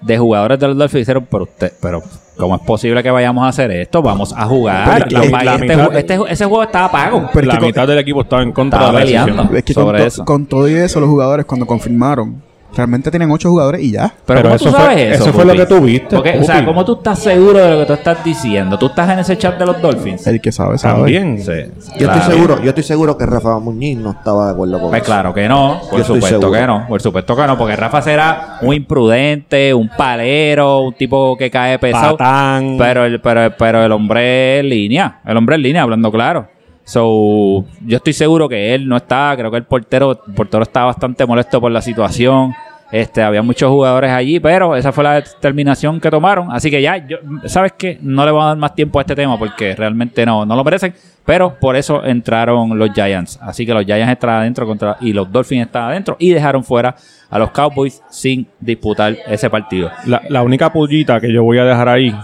[0.01, 2.03] de jugadores de los Dolphins dijeron, pero usted, pero
[2.37, 4.01] ¿cómo es posible que vayamos a hacer esto?
[4.01, 5.11] Vamos a jugar.
[5.11, 7.29] La- Y la este, mitad- este ju- ese juego estaba pago.
[7.33, 9.33] Pero la mitad del equipo estaba en contra Estaba de la peleando.
[9.43, 9.57] decisión.
[9.57, 10.25] Es que con, sobre to- eso.
[10.25, 12.41] con todo y eso, los jugadores cuando confirmaron,
[12.75, 14.07] realmente tienen ocho jugadores y ya.
[14.25, 15.23] Pero, Pero ¿cómo eso tú fue- sabes eso?
[15.23, 16.65] eso fue lo que tú viste, Porque, o sea.
[16.65, 18.77] ¿cómo tú estás seguro de lo que tú estás diciendo?
[18.77, 20.27] ¿Tú estás en ese chat de los Dolphins?
[20.27, 20.95] El que sabe, sabe.
[20.99, 21.39] También.
[21.39, 21.51] Sí.
[21.97, 22.19] Yo Claro.
[22.19, 25.11] estoy seguro, yo estoy seguro que Rafa Muñiz no estaba de acuerdo con Pues eso.
[25.11, 28.57] claro que no, por Yo supuesto que no, por supuesto que no, porque Rafa será
[28.61, 32.17] un imprudente, un palero, un tipo que cae pesado.
[32.17, 32.75] Patán.
[32.77, 36.47] Pero el, pero, pero el hombre en línea, el hombre en línea, hablando claro.
[36.87, 40.85] So, yo estoy seguro que él no está, creo que el portero, el portero está
[40.85, 42.53] bastante molesto por la situación.
[42.89, 46.49] Este, había muchos jugadores allí, pero esa fue la determinación que tomaron.
[46.49, 47.05] Así que ya,
[47.43, 47.97] ¿sabes qué?
[48.01, 50.63] No le voy a dar más tiempo a este tema porque realmente no, no lo
[50.63, 50.93] merecen.
[51.25, 53.37] Pero por eso entraron los Giants.
[53.41, 56.95] Así que los Giants estaban adentro contra, y los Dolphins estaban adentro y dejaron fuera
[57.29, 59.91] a los Cowboys sin disputar ese partido.
[60.05, 62.15] La, la única pullita que yo voy a dejar ahí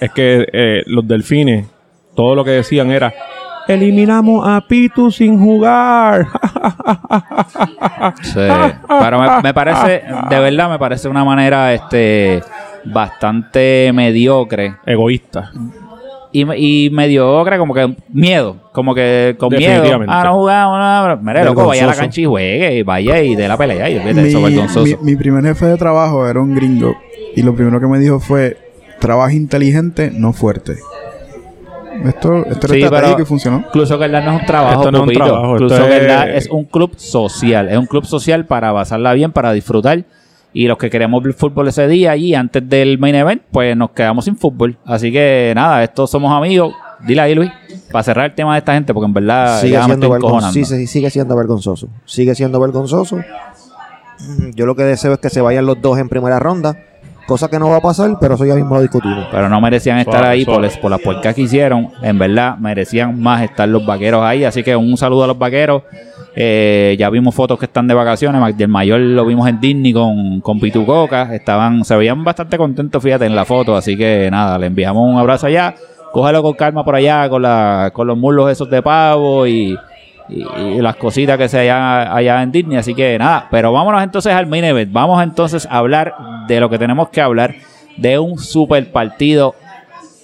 [0.00, 1.68] es que eh, los delfines,
[2.16, 3.14] todo lo que decían era:
[3.68, 6.26] Eliminamos a Pitu sin jugar.
[8.22, 8.40] Sí.
[9.00, 12.42] Pero me, me parece, de verdad, me parece una manera este
[12.84, 14.76] bastante mediocre.
[14.86, 15.50] Egoísta.
[16.30, 18.56] Y, y mediocre, como que miedo.
[18.72, 19.82] Como que con miedo.
[20.08, 21.02] Ah, no jugamos, no.
[21.04, 22.74] pero, Mire, loco, vaya a la cancha y juegue.
[22.78, 23.88] Y vaya y dé la pelea.
[23.90, 24.98] Y olvídate de eso, mi, vergonzoso.
[25.02, 26.94] mi- mi primer jefe de trabajo era un gringo
[27.34, 28.56] y lo primero que me dijo fue
[29.00, 30.76] trabaja inteligente, no fuerte.
[32.04, 33.64] Esto, esto Sí, pero que funcionó.
[34.12, 37.68] Dad no es un trabajo, Esto no es un trabajo, Soccer es- un club social.
[37.68, 40.04] Es un club social para pasarla bien, para disfrutar.
[40.52, 43.90] Y los que queremos ver fútbol ese día y antes del main event, pues nos
[43.90, 44.76] quedamos sin fútbol.
[44.84, 46.74] Así que nada, estos somos amigos.
[47.06, 47.50] Dile ahí, Luis,
[47.92, 50.52] para cerrar el tema de esta gente, porque en verdad sigue siendo vergonzoso.
[50.52, 51.88] Sí, sí, sigue siendo vergonzoso.
[52.06, 53.18] Sigue siendo vergonzoso.
[54.54, 56.76] Yo lo que deseo es que se vayan los dos en primera ronda.
[57.28, 59.26] Cosa que no va a pasar, pero eso ya mismo lo discutimos.
[59.30, 61.90] Pero no merecían estar Suave, ahí por, les- por las puercas que hicieron.
[62.02, 64.44] En verdad, merecían más estar los vaqueros ahí.
[64.44, 65.82] Así que un saludo a los vaqueros.
[66.34, 68.56] Eh, ya vimos fotos que están de vacaciones.
[68.56, 71.34] Del mayor lo vimos en Disney con, con Pitu Coca.
[71.34, 73.76] Estaban, se veían bastante contentos, fíjate, en la foto.
[73.76, 75.74] Así que nada, le enviamos un abrazo allá.
[76.12, 79.76] Cógelo con calma por allá, con, la, con los muslos esos de pavo y,
[80.28, 82.76] y- las cositas que se hallan allá en Disney.
[82.78, 84.64] Así que nada, pero vámonos entonces al main.
[84.92, 86.14] Vamos entonces a hablar
[86.46, 87.54] de lo que tenemos que hablar,
[87.96, 89.54] de un super partido.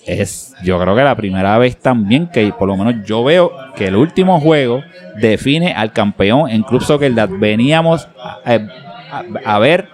[0.07, 3.87] Es, yo creo que la primera vez también que por lo menos yo veo que
[3.87, 4.83] el último juego
[5.21, 7.13] define al campeón en Club Soccer.
[7.31, 9.23] Veníamos a, a-
[9.55, 9.89] a ver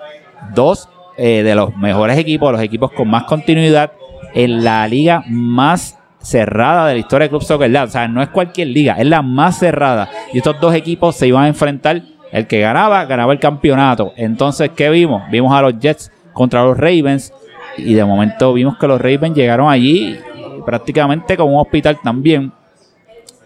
[0.54, 3.92] dos eh, de los mejores equipos, los equipos con más continuidad
[4.34, 7.84] en la liga más cerrada de la historia de Club Soccer Dad.
[7.84, 10.08] O sea, no es cualquier liga, es la más cerrada.
[10.32, 12.02] Y estos dos equipos se iban a enfrentar.
[12.32, 14.12] El que ganaba, ganaba el campeonato.
[14.16, 15.22] Entonces, ¿qué vimos?
[15.30, 17.32] Vimos a los Jets contra los Ravens.
[17.76, 20.16] Y de momento vimos que los Ravens llegaron allí
[20.64, 22.52] prácticamente como un hospital también.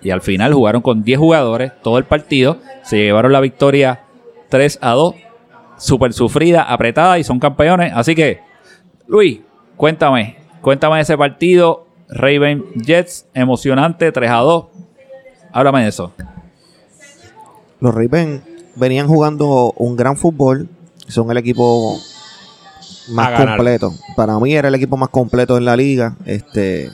[0.02, 2.58] Y al final jugaron con 10 jugadores todo el partido.
[2.82, 4.00] Se llevaron la victoria
[4.50, 5.14] 3 a 2.
[5.78, 7.92] Súper sufrida, apretada y son campeones.
[7.94, 8.40] Así que,
[9.06, 9.40] Luis,
[9.76, 10.36] cuéntame.
[10.60, 11.83] Cuéntame ese partido.
[12.08, 14.66] Raven Jets, emocionante, 3 a 2.
[15.52, 16.12] Háblame de eso.
[17.80, 18.42] Los Ravens
[18.76, 20.68] venían jugando un gran fútbol.
[21.08, 21.98] Son el equipo
[23.10, 23.92] más completo.
[24.16, 26.16] Para mí era el equipo más completo en la liga.
[26.24, 26.90] Este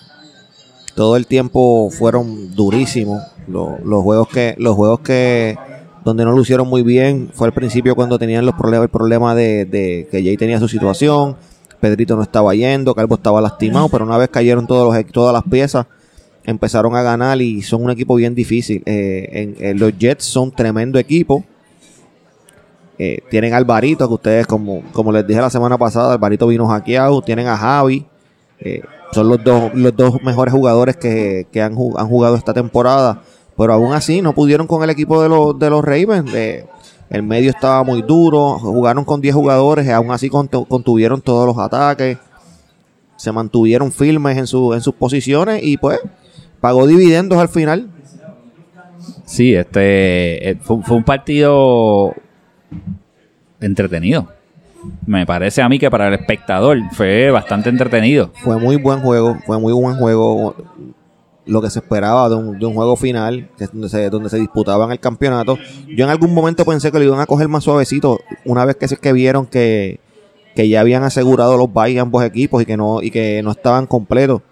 [0.94, 3.22] todo el tiempo fueron durísimos.
[3.46, 5.56] Lo- los juegos que los juegos que
[6.04, 9.64] donde no lucieron muy bien fue al principio cuando tenían los problemas el problema de,
[9.66, 11.36] de que Jay tenía su situación.
[11.80, 15.42] Pedrito no estaba yendo, Calvo estaba lastimado, pero una vez cayeron todos los, todas las
[15.42, 15.86] piezas,
[16.44, 18.82] empezaron a ganar y son un equipo bien difícil.
[18.86, 21.44] Eh, en los Jets son tremendo equipo.
[23.02, 26.66] Eh, tienen a Alvarito, que ustedes, como, como les dije la semana pasada, Alvarito vino
[26.66, 27.22] hackeado.
[27.22, 28.04] Tienen a Javi.
[28.58, 33.22] eh, son los dos, los dos mejores jugadores que, que han, han jugado esta temporada.
[33.56, 36.30] Pero aún así no pudieron con el equipo de los, de los Ravens.
[37.10, 38.58] El medio estaba muy duro.
[38.58, 42.18] Jugaron con 10 jugadores y aún así contu- contuvieron todos los ataques.
[43.16, 45.98] Se mantuvieron firmes en, su, en sus posiciones y pues
[46.60, 47.88] pagó dividendos al final.
[49.24, 52.14] Sí, este eh, fue, fue un partido
[53.60, 54.28] entretenido.
[55.06, 58.30] Me parece a mí que para el espectador fue bastante entretenido.
[58.42, 60.54] Fue muy buen juego, fue muy buen juego.
[61.50, 64.30] Lo que se esperaba de un, de un juego final, que es donde se, donde
[64.30, 65.58] se disputaban el campeonato.
[65.88, 68.86] Yo en algún momento pensé que lo iban a coger más suavecito, una vez que,
[68.86, 69.98] que vieron que,
[70.54, 73.86] que ya habían asegurado los buys ambos equipos y que no, y que no estaban
[73.86, 74.42] completos.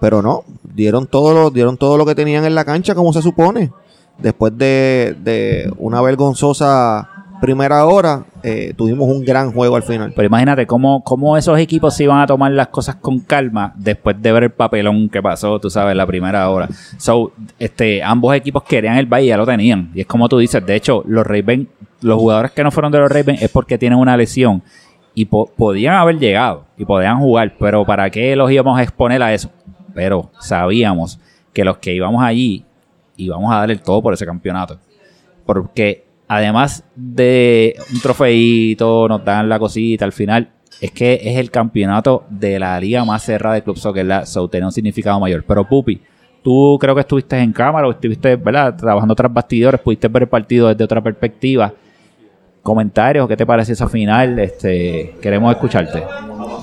[0.00, 0.42] Pero no,
[0.74, 3.70] dieron todo lo, dieron todo lo que tenían en la cancha como se supone.
[4.18, 10.12] Después de, de una vergonzosa primera hora, eh, tuvimos un gran juego al final.
[10.14, 14.20] Pero imagínate cómo, cómo esos equipos se iban a tomar las cosas con calma después
[14.20, 16.68] de ver el papelón que pasó, tú sabes, la primera hora.
[16.98, 19.90] So, este, ambos equipos querían el Valle, ya lo tenían.
[19.94, 21.68] Y es como tú dices, de hecho, los Ravens,
[22.02, 24.62] los jugadores que no fueron de los Ravens es porque tienen una lesión
[25.14, 29.22] y po- podían haber llegado y podían jugar, pero ¿para qué los íbamos a exponer
[29.22, 29.50] a eso?
[29.94, 31.18] Pero sabíamos
[31.52, 32.64] que los que íbamos allí
[33.16, 34.78] íbamos a dar el todo por ese campeonato.
[35.44, 40.48] Porque además de un trofeito, nos dan la cosita al final,
[40.80, 44.48] es que es el campeonato de la liga más cerrada de Club Soccer, la so
[44.48, 45.42] tiene un significado mayor.
[45.44, 46.00] Pero Pupi,
[46.44, 48.76] tú creo que estuviste en cámara o estuviste, ¿verdad?
[48.76, 51.74] Trabajando tras bastidores, pudiste ver el partido desde otra perspectiva.
[52.62, 54.38] Comentarios, ¿qué te parece esa final?
[54.38, 56.02] Este, queremos escucharte.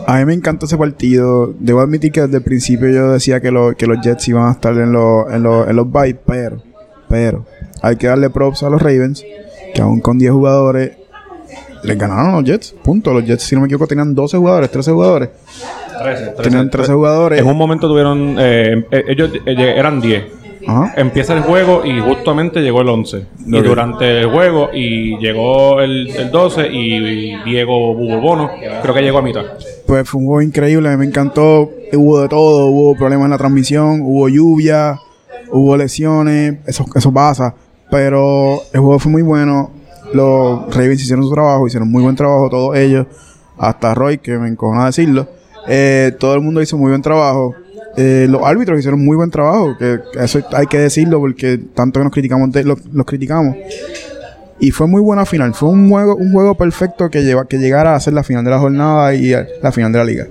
[0.08, 1.54] A mí me encanta ese partido.
[1.60, 4.52] Debo admitir que desde el principio yo decía que, lo- que los Jets iban a
[4.52, 6.62] estar en, los en, los en los byes, pero,
[7.10, 7.46] pero,
[7.82, 9.26] hay que darle props a los Ravens,
[9.74, 10.92] que aún con 10 jugadores,
[11.84, 12.76] les ganaron los Jets.
[12.84, 13.14] Punto.
[13.14, 15.30] Los Jets, si no me equivoco, tenían 12 jugadores, 13 jugadores.
[16.44, 17.40] Tenían 13 jugadores.
[17.40, 18.36] En un momento tuvieron.
[18.40, 20.24] eh, eh, ellos eh, eran 10.
[20.68, 20.94] Ajá.
[20.98, 23.26] Empieza el juego y justamente llegó el 11.
[23.46, 28.52] Y durante el juego y llegó el, el 12 y Diego Bubo Bono,
[28.82, 29.44] creo que llegó a mitad.
[29.86, 31.72] Pues fue un juego increíble, me encantó.
[31.94, 35.00] Hubo de todo, hubo problemas en la transmisión, hubo lluvia,
[35.52, 37.56] hubo lesiones, eso, eso pasa.
[37.90, 39.72] Pero el juego fue muy bueno.
[40.14, 43.08] Los Ravens hicieron su trabajo, hicieron muy buen trabajo todos ellos.
[43.58, 45.28] Hasta Roy, que me encojona decirlo.
[45.68, 47.56] Eh, todo el mundo hizo muy buen trabajo.
[47.98, 52.04] Eh, los árbitros hicieron muy buen trabajo, que eso hay que decirlo porque tanto que
[52.04, 53.56] nos criticamos, los, criticamos.
[54.60, 55.54] Y fue muy buena final.
[55.56, 58.52] Fue un juego, un juego perfecto que, lleva, que llegara a ser la final de
[58.52, 60.28] la jornada y la final de la liga.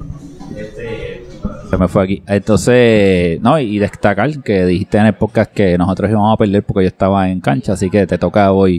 [1.77, 2.23] Se me fue aquí.
[2.27, 6.85] Entonces, no, y destacar que dijiste en el podcast que nosotros íbamos a perder porque
[6.85, 8.79] yo estaba en cancha, así que te toca hoy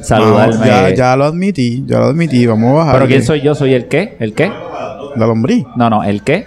[0.00, 0.66] saludarme.
[0.66, 2.46] Ya, ya lo admití, ya lo admití.
[2.46, 2.94] Vamos a bajar.
[2.94, 3.54] ¿Pero quién soy yo?
[3.54, 4.16] ¿Soy el qué?
[4.18, 4.50] ¿El qué?
[5.16, 5.66] La lombriz.
[5.76, 6.46] No, no, ¿el qué?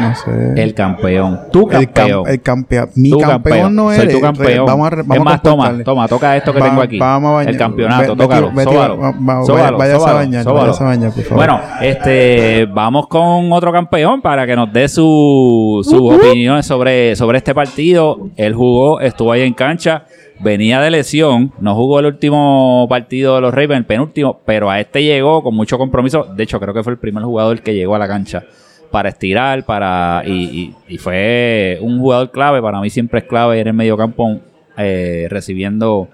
[0.00, 0.62] No sé.
[0.62, 1.40] El campeón.
[1.52, 2.24] Tu El, campeón.
[2.24, 2.88] cam- el campeón.
[2.96, 4.14] Mi Tu campeón, no Soy eres.
[4.14, 4.66] tu campeón.
[4.66, 6.98] Vamos a, vamos es a más, toma, toma, toca esto que Va- tengo aquí.
[6.98, 7.52] vamos a bañar.
[7.52, 8.46] El campeonato, Ve- tócalo.
[8.48, 10.60] Betty- Betty, sóbalo, va- va- sóbalo, váyase a sóbalo, bañar, sóbalo.
[10.66, 11.36] váyase a bañar, por favor.
[11.36, 17.38] Bueno, este, vamos con otro campeón para que nos dé su, su opinión sobre, sobre
[17.38, 18.28] este partido.
[18.36, 20.04] Él jugó, estuvo ahí en cancha,
[20.40, 24.80] venía de lesión, no jugó el último partido de los Ravens, el penúltimo, pero a
[24.80, 26.24] este llegó con mucho compromiso.
[26.36, 28.42] De hecho, creo que fue el primer jugador que llegó a la cancha
[28.90, 32.62] para estirar, para y, fue un jugador clave.
[32.62, 34.40] Para mí siempre es clave en el mediocampo
[34.76, 36.08] eh, recibiendo.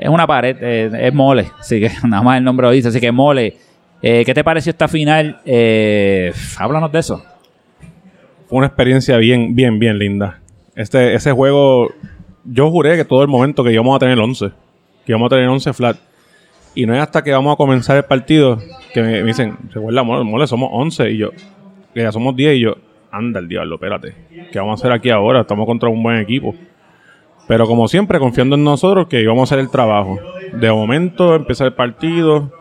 [0.00, 3.00] Es una pared, eh, es mole, así que nada más el nombre lo dice, así
[3.00, 3.56] que mole.
[4.00, 5.40] Eh, ¿Qué te pareció esta final?
[5.44, 7.22] Eh, háblanos de eso.
[8.46, 10.40] Fue una experiencia bien, bien, bien linda.
[10.76, 11.90] Este, ese juego,
[12.44, 14.50] yo juré que todo el momento que íbamos a tener 11,
[15.04, 15.96] que íbamos a tener 11 flat.
[16.74, 18.58] Y no es hasta que vamos a comenzar el partido
[18.94, 21.10] que me, me dicen, recuerda, mole, mole, somos 11.
[21.10, 21.30] Y yo,
[21.94, 22.56] que ya somos 10.
[22.56, 22.76] Y yo,
[23.10, 24.14] anda el diablo, espérate.
[24.52, 25.40] ¿Qué vamos a hacer aquí ahora?
[25.40, 26.54] Estamos contra un buen equipo.
[27.46, 30.18] Pero como siempre, confiando en nosotros que íbamos a hacer el trabajo.
[30.52, 32.52] De momento empieza el partido,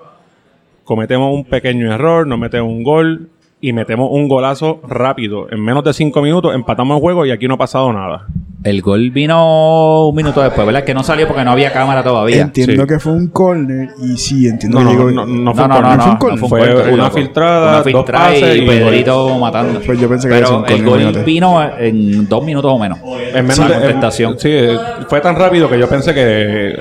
[0.86, 5.48] cometemos un pequeño error, nos metemos un gol y metemos un golazo rápido.
[5.52, 8.28] En menos de cinco minutos empatamos el juego y aquí no ha pasado nada.
[8.63, 10.84] El gol vino un minuto después, ¿verdad?
[10.84, 12.41] Que no salió porque no había cámara todavía.
[12.41, 12.88] Entiendo Sí.
[12.88, 15.76] que fue un corner y sí, entiendo No, que no, llegó- no, no fue No,
[15.76, 16.00] un corner.
[16.00, 16.39] fue un no, corner.
[16.41, 19.80] no Fue un corner, una filtrada, Una dos filtrada pases y y Pedrito matando.
[19.86, 22.72] Pues yo pensé que había sido Pero un el corner, gol vino en dos minutos
[22.74, 23.00] o menos.
[23.34, 24.34] En menos Sin de- contestación.
[24.34, 26.76] en- sí, fue tan rápido que yo pensé que, eh,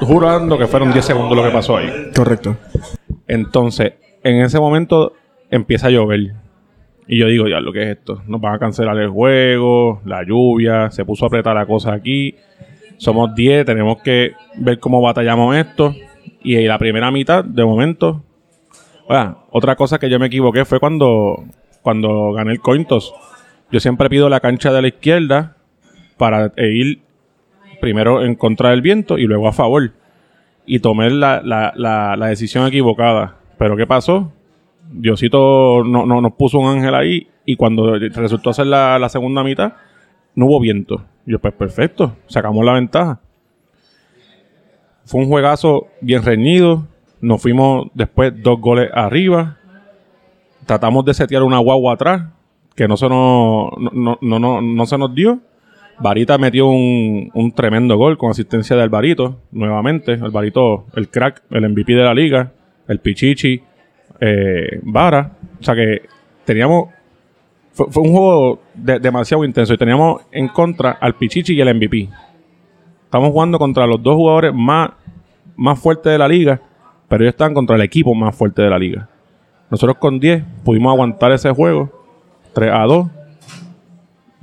[0.00, 1.90] jurando que fueron 10 segundos lo que pasó ahí.
[2.14, 2.56] Correcto.
[3.26, 5.12] Entonces, en ese momento
[5.56, 6.34] empieza a llover.
[7.06, 8.22] Y yo digo, ya, ¿lo que es esto?
[8.26, 12.36] Nos van a cancelar el juego, la lluvia, se puso a apretar la cosa aquí.
[12.96, 15.94] Somos 10, tenemos que ver cómo batallamos esto.
[16.42, 18.22] Y la primera mitad, de momento.
[19.50, 21.44] Otra cosa que yo me equivoqué fue cuando,
[21.82, 23.14] cuando gané el Cointos.
[23.70, 25.56] Yo siempre pido la cancha de la izquierda
[26.16, 27.02] para e ir
[27.80, 29.92] primero en contra del viento y luego a favor
[30.64, 31.72] y tomé la, la,
[32.16, 33.36] la decisión equivocada.
[33.58, 34.32] Pero ¿qué pasó?
[34.94, 39.42] Diosito no, no, nos puso un ángel ahí y cuando resultó ser la, la segunda
[39.44, 39.74] mitad,
[40.34, 41.04] no hubo viento.
[41.26, 43.20] Y yo, pues perfecto, sacamos la ventaja.
[45.04, 46.86] Fue un juegazo bien reñido.
[47.20, 49.58] Nos fuimos después dos goles arriba.
[50.66, 52.24] Tratamos de setear una guagua atrás,
[52.74, 55.40] que no se nos, no, no, no, no- se nos dio.
[56.00, 60.12] Varita metió un, un tremendo gol con asistencia de Alvarito, nuevamente.
[60.14, 62.52] Alvarito, el crack, el MVP de la liga,
[62.88, 63.62] el Pichichi.
[64.20, 65.32] Eh, Vara.
[65.60, 66.02] O sea que
[66.44, 66.88] teníamos.
[67.72, 72.08] Fue, un juego de- demasiado intenso y teníamos en contra al Pichichi y el MVP.
[73.04, 74.90] Estamos jugando contra los dos jugadores más,
[75.56, 76.60] más fuertes de la liga,
[77.08, 79.08] pero ellos están contra el equipo más fuerte de la liga.
[79.70, 81.90] Nosotros con 10 pudimos aguantar ese juego
[82.52, 83.08] 3 a 2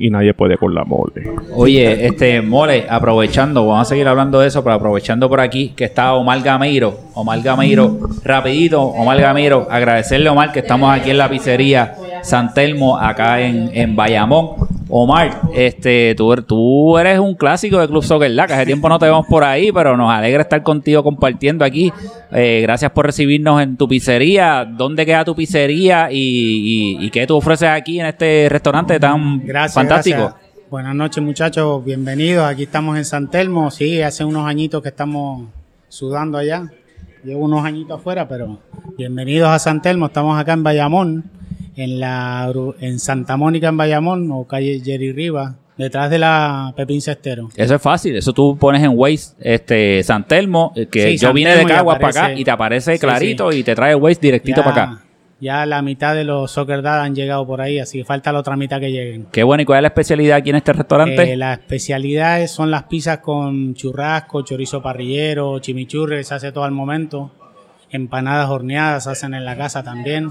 [0.02, 1.32] y nadie puede con la mole.
[1.56, 5.86] Oye, este, Mole, aprovechando, vamos a seguir hablando de eso, pero aprovechando por aquí que
[5.86, 6.98] está Omar Gameiro.
[7.14, 12.54] Omar Gameiro, rapidito, Omar Gameiro, agradecerle a Omar que estamos aquí en la pizzería San
[12.54, 14.71] Telmo, acá en, en Bayamón.
[14.94, 19.00] Omar, este, tú, tú eres un clásico de Club Soccer La, que hace tiempo no
[19.00, 21.92] te vemos por ahí, pero nos alegra estar contigo compartiendo aquí.
[22.32, 24.66] Eh, gracias por recibirnos en tu pizzería.
[24.66, 26.18] ¿Dónde queda tu pizzería y,
[27.00, 30.18] y- y qué tú ofreces aquí en este restaurante tan Gracias, fantástico?
[30.18, 30.42] gracias.
[30.70, 31.84] Buenas noches, muchachos.
[31.86, 32.46] Bienvenidos.
[32.46, 33.72] Aquí estamos en San Telmo.
[33.72, 35.48] Sí, hace unos añitos que estamos
[35.90, 36.70] sudando allá.
[37.24, 38.60] Llevo unos añitos afuera, pero
[38.98, 40.08] bienvenidos a San Telmo.
[40.08, 41.24] Estamos acá en Bayamón,
[41.76, 47.02] en la en Santa Mónica en Bayamón o calle Jerry Rivas, detrás de la Pepín
[47.02, 47.50] Cestero.
[47.56, 51.28] Eso es fácil, eso tú pones en Waze este San Telmo, eh, que Sí, yo
[51.30, 53.60] San vine de Telmo Caguas para acá y te aparece Sí, clarito sí.
[53.60, 55.04] y te trae Waze directito Ya- para acá.
[55.40, 58.38] Ya la mitad de los soccer dad han llegado por ahí, así que falta la
[58.42, 59.26] otra mitad que lleguen.
[59.32, 61.34] Qué bueno, ¿y cuál es la especialidad aquí en este restaurante?
[61.34, 66.72] Eh, las especialidades son las pizzas con churrasco, chorizo parrillero, chimichurri, se hace todo al
[66.74, 67.32] momento.
[67.90, 70.30] Empanadas horneadas se hacen en la casa también.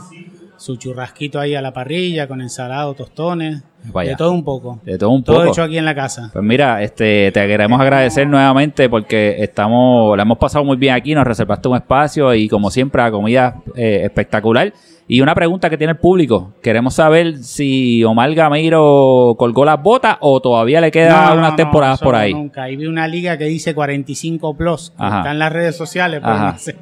[0.60, 3.62] Su churrasquito ahí a la parrilla con ensalado, tostones.
[3.84, 4.10] Vaya.
[4.10, 4.78] De todo un poco.
[4.84, 5.48] de todo un Todo poco.
[5.48, 6.28] hecho aquí en la casa.
[6.34, 11.14] Pues mira, este, te queremos agradecer nuevamente porque estamos, la hemos pasado muy bien aquí,
[11.14, 14.70] nos reservaste un espacio y como siempre la comida eh, espectacular.
[15.12, 20.16] Y una pregunta que tiene el público, queremos saber si Omar Gameiro colgó las botas
[20.20, 22.32] o todavía le quedan No, no, unas no, temporadas por ahí.
[22.32, 22.62] Nunca.
[22.62, 24.92] Ahí vi una liga que dice 45 plus.
[24.96, 25.18] que.
[25.18, 26.22] Está en las redes sociales.
[26.22, 26.76] no sé.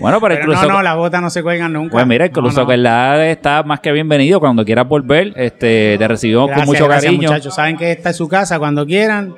[0.00, 0.62] Bueno, pero, Pero incluso...
[0.66, 1.92] no, no, las botas no se cuelgan nunca.
[1.92, 2.62] Pues mira, no.
[2.62, 4.40] Soccer La está más que bienvenido.
[4.40, 7.28] Cuando quieras volver, este, te recibimos Gracias, con mucho gracias, cariño.
[7.28, 7.54] muchachos.
[7.54, 9.34] Saben que esta es su casa cuando quieran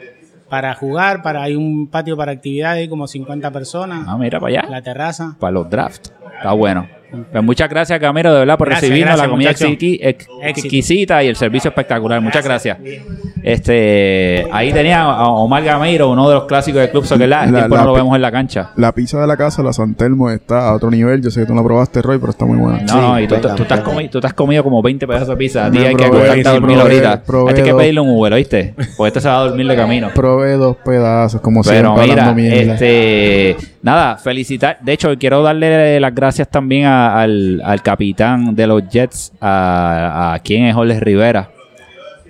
[0.49, 4.61] para jugar, para hay un patio para actividades, hay como 50 personas, Ah, mira para
[4.61, 5.35] allá, la terraza.
[5.41, 6.13] para los drafts.
[6.37, 6.87] Está bueno.
[7.33, 9.51] Pues muchas gracias, Camero, de verdad, por Gracias, recibirnos gracias, la comida
[10.11, 12.21] ex- exquisita y el servicio espectacular.
[12.21, 12.79] Muchas gracias.
[13.43, 17.47] Este, ahí tenía a Omar Gameiro, uno de los clásicos del Club Soccer La.
[17.47, 18.71] La- no lo vemos en la cancha.
[18.77, 21.23] La pizza de la casa, la San Telmo, está a otro nivel.
[21.23, 22.81] Yo sé que tú no la probaste, Roy, pero está muy buena.
[22.83, 23.93] No, Sí, no, y tú, venga, tú te has venga.
[24.03, 25.67] comi- tú has comido como 20 pedazos de pizza.
[25.67, 27.23] A ti hay que acostarte a dormir probé, ahorita.
[27.23, 28.75] probé Hay que pedirle un Uber, ¿oíste?
[28.97, 30.09] Porque este se va a dormir de camino.
[30.15, 34.79] Probé dos pedazos, como Pero siempre, mira, este, nada, felicitar.
[34.81, 40.33] De hecho, quiero darle las gracias también a- al, al capitán de los Jets, a,
[40.35, 41.51] a quien es Jorge Rivera,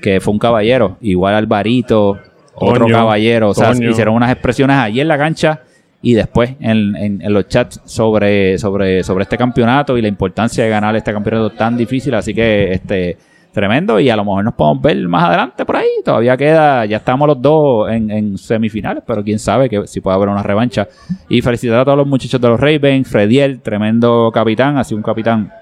[0.03, 2.18] que fue un caballero, igual Alvarito,
[2.55, 3.51] otro caballero.
[3.51, 5.61] O sea, hicieron unas expresiones allí en la cancha
[6.03, 10.64] y después en, en- en los chats sobre, sobre, sobre este campeonato y la importancia
[10.64, 12.14] de ganar este campeonato tan difícil.
[12.14, 13.16] Así que, este.
[13.53, 15.88] Tremendo, y a lo mejor nos podemos ver más adelante por ahí.
[16.05, 20.28] Todavía queda, ya estamos los dos en, semifinales, pero quién sabe que si puede haber
[20.28, 20.86] una revancha.
[21.28, 25.03] Y felicitar a todos los muchachos de los Ravens, Frediel, tremendo capitán, ha sido un
[25.03, 25.53] capitán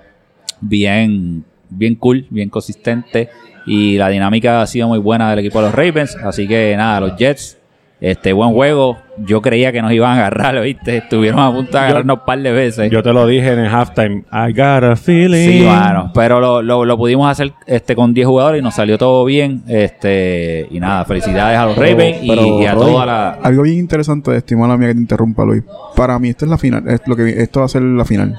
[0.60, 3.30] bien, bien cool, bien consistente.
[3.64, 6.16] Y la dinámica ha sido muy buena del equipo de los Ravens.
[6.16, 7.57] Así que nada, los Jets,
[8.00, 8.98] este buen juego.
[9.18, 10.98] Yo creía que nos iban a agarrar, ¿viste?
[10.98, 12.90] Estuvieron a punto de agarrarnos un par de veces.
[12.90, 14.22] Yo te lo dije en el halftime.
[14.32, 15.48] I got a feeling.
[15.48, 16.12] Sí, mano.
[16.14, 19.62] Pero lo, lo, lo pudimos hacer este con 10 jugadores y nos salió todo bien.
[19.66, 23.30] Este Y nada, felicidades a los Pero- Ravens y, pero, y a Roy, toda la.
[23.42, 25.62] Algo bien interesante, estimada mía que te interrumpa, Luis.
[25.96, 26.84] Para mí, esta es la final.
[26.88, 28.36] Es lo que, esto va a ser la final.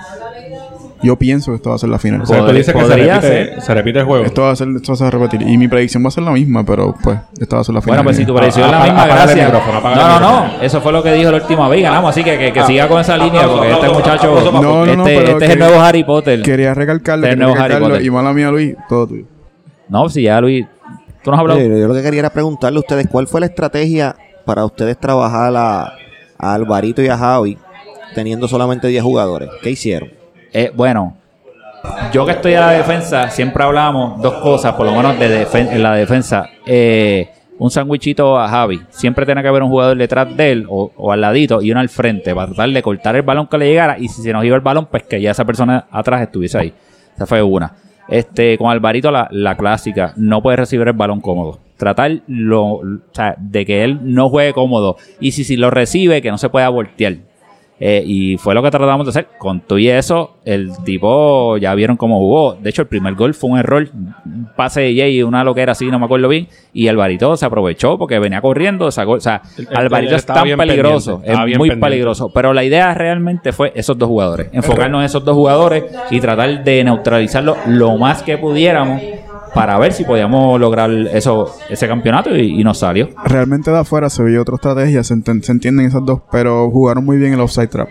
[1.01, 2.21] Yo pienso que esto va a ser la final.
[2.21, 3.61] O sea, tú dices que se repite, ser.
[3.61, 4.25] se repite el juego.
[4.25, 5.41] Esto va a ser, esto va a repetir.
[5.41, 7.81] Y mi predicción va a ser la misma, pero pues, esta va a ser la
[7.81, 7.97] final.
[7.97, 9.53] Bueno, pues si tu predicción es la misma, el gracias.
[9.53, 10.61] No, el no, no.
[10.61, 11.83] Eso fue lo que dijo la última vez.
[11.83, 14.51] Ganamos, así que que, que siga con esa línea porque este muchacho.
[14.51, 16.41] No, no, no, este, este es el nuevo Harry Potter.
[16.41, 17.79] Quería recalcarlo, Este quería nuevo Harry.
[17.79, 18.05] Potter.
[18.05, 19.25] Y mala mía, Luis, todo tuyo.
[19.87, 20.65] No, si ya Luis.
[21.23, 21.59] Tú nos has hablado.
[21.59, 25.53] Yo lo que quería era preguntarle a ustedes cuál fue la estrategia para ustedes trabajar
[25.55, 25.93] a,
[26.37, 27.57] a Alvarito y a Javi
[28.15, 29.49] teniendo solamente 10 jugadores.
[29.61, 30.18] ¿Qué hicieron?
[30.53, 31.15] Eh, bueno,
[32.11, 35.83] yo que estoy a la defensa, siempre hablamos dos cosas, por lo menos de en
[35.83, 36.49] la defensa.
[36.65, 38.81] Eh, un sandwichito a Javi.
[38.89, 41.81] Siempre tiene que haber un jugador detrás de él o, o al ladito y uno
[41.81, 43.99] al frente para tratar de cortar el balón que le llegara.
[43.99, 46.73] Y si se nos iba el balón, pues que ya esa persona atrás estuviese ahí.
[47.15, 47.73] Esa fue una.
[48.07, 51.59] Este, con Alvarito, la, la clásica, no puede recibir el balón cómodo.
[51.77, 54.95] Tratar lo, o sea, de que él no juegue cómodo.
[55.19, 57.17] Y si, si lo recibe, que no se pueda voltear.
[57.81, 59.27] Eh, y fue lo que tratamos de hacer.
[59.37, 62.55] Con todo y eso, el tipo ya vieron cómo jugó.
[62.55, 63.87] De hecho, el primer gol fue un error.
[63.93, 66.47] Un pase de Jay, una loquera así, no me acuerdo bien.
[66.73, 68.91] Y Alvarito se aprovechó porque venía corriendo.
[68.91, 71.21] Sacó, o sea, El- el- Alvarito es estaba tan peligroso.
[71.23, 71.77] es muy pendiente.
[71.77, 72.31] peligroso.
[72.33, 74.49] Pero la idea realmente fue esos dos jugadores.
[74.51, 79.01] Enfocarnos en esos dos jugadores y tratar de neutralizarlo lo más que pudiéramos
[79.53, 83.09] para ver si podíamos lograr eso, ese campeonato y, y nos salió.
[83.25, 87.05] Realmente de afuera se vio otra estrategia, se, enten- se entienden esas dos, pero jugaron
[87.05, 87.89] muy bien el offside trap.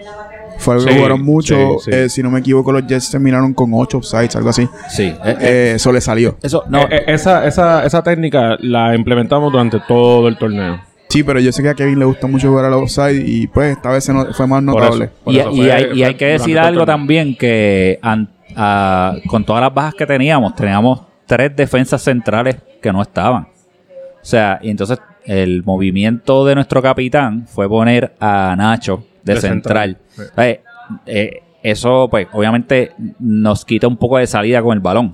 [0.58, 1.76] Fue algo que jugaron mucho.
[1.78, 1.96] sí, sí.
[1.96, 4.68] eh, si no me equivoco, los Jets terminaron con 8 offsides, algo así.
[4.88, 5.04] Sí.
[5.04, 6.36] eh, eh, Eh, eso le salió.
[6.42, 10.80] eso, no, Eh, eh, esa, esa, esa técnica la implementamos durante todo el torneo.
[11.10, 13.76] Sí, pero yo sé que a Kevin le gusta mucho jugar al offside y pues
[13.76, 15.04] esta vez no- fue más Por notable.
[15.06, 15.14] eso.
[15.24, 18.28] Por y, eso y fue- hay, y fue hay que decir algo también que an-
[18.56, 23.44] a- con todas las bajas que teníamos, teníamos tres defensas centrales que no estaban.
[23.44, 29.40] O sea, y entonces el movimiento de nuestro capitán fue poner a Nacho de, De
[29.40, 29.98] central.
[30.10, 30.62] central, Eh,
[31.06, 35.12] eh, eso, pues, obviamente nos quita un poco de salida con el balón.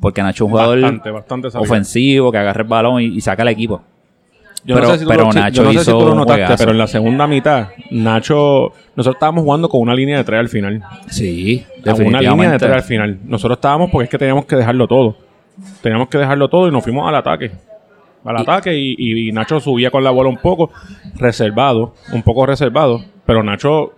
[0.00, 3.42] Porque Nacho es un jugador Bastante, bastante ofensivo que agarra el balón y, y saca
[3.42, 3.82] al equipo.
[4.66, 6.14] Yo Pero- no sé si tú pero lo, Nacho yo no sé si tú lo
[6.16, 10.40] notaste, pero en la segunda mitad, Nacho, nosotros estábamos jugando con una línea de tres
[10.40, 10.82] al final.
[11.08, 11.64] Sí,
[12.04, 13.18] Una línea de tres al final.
[13.24, 15.16] Nosotros estábamos porque es que teníamos que dejarlo todo.
[15.82, 17.52] Teníamos que dejarlo todo y nos fuimos al ataque.
[18.24, 20.72] Al ataque y Nacho subía con la bola un poco
[21.14, 23.92] reservado, un poco reservado, pero Nacho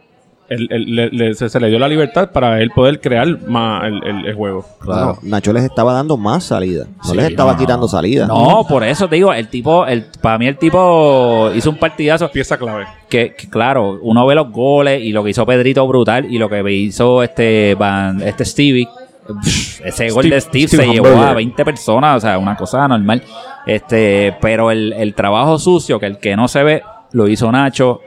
[0.48, 3.84] él- él- le- le- se, se le dio la libertad para él poder crear más
[3.84, 4.64] el, el- el juego.
[4.80, 5.04] Claro.
[5.14, 6.86] Bueno, Nacho les estaba dando más salida.
[6.98, 8.26] No Sí, les estaba no, quitando salida.
[8.26, 12.30] No, por eso te digo, el tipo, el, para mí el tipo hizo un partidazo
[12.30, 12.86] Pieza clave.
[13.08, 16.48] que, que, claro, uno ve los goles y lo que hizo Pedrito brutal y lo
[16.48, 18.88] que hizo este Van, este Stevie.
[19.26, 22.88] pff, Ese gol de Steve, Steve se llevó a 20 personas, o sea, una cosa
[22.88, 23.22] normal.
[23.66, 26.82] Este, pero el, el trabajo sucio, que el que no se ve,
[27.12, 28.00] lo hizo Nacho.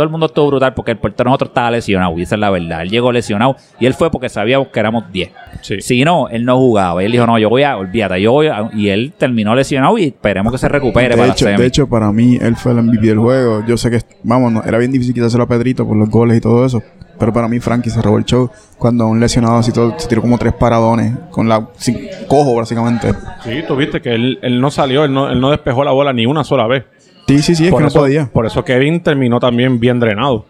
[0.00, 2.48] Todo el mundo estuvo brutal porque el portero nosotros estaba lesionado, y esa es la
[2.48, 2.80] verdad.
[2.80, 5.30] Él llegó lesionado y él fue porque sabíamos que éramos 10.
[5.60, 5.82] Sí.
[5.82, 7.04] Si no, él no jugaba.
[7.04, 8.70] Él dijo, no, yo voy a, olvídate, yo voy a...
[8.72, 11.86] Y él terminó lesionado y esperemos que se recupere De para hecho, la de hecho,
[11.86, 13.62] para mí, él fue el MVP del juego.
[13.66, 16.40] Yo sé que, vamos, no, era bien difícil quitárselo a Pedrito por los goles y
[16.40, 16.82] todo eso.
[17.18, 18.48] Pero para mí, Frankie se robó el show
[18.78, 23.12] cuando un lesionado así todo, se tiró como tres paradones, con la sin- cojo básicamente.
[23.44, 26.14] Sí, tú viste que él, él no salió, él no, él no despejó la bola
[26.14, 26.84] ni una sola vez.
[27.30, 28.26] Sí, sí, sí, es por, que eso, no podía.
[28.26, 30.46] por eso Kevin terminó también bien drenado.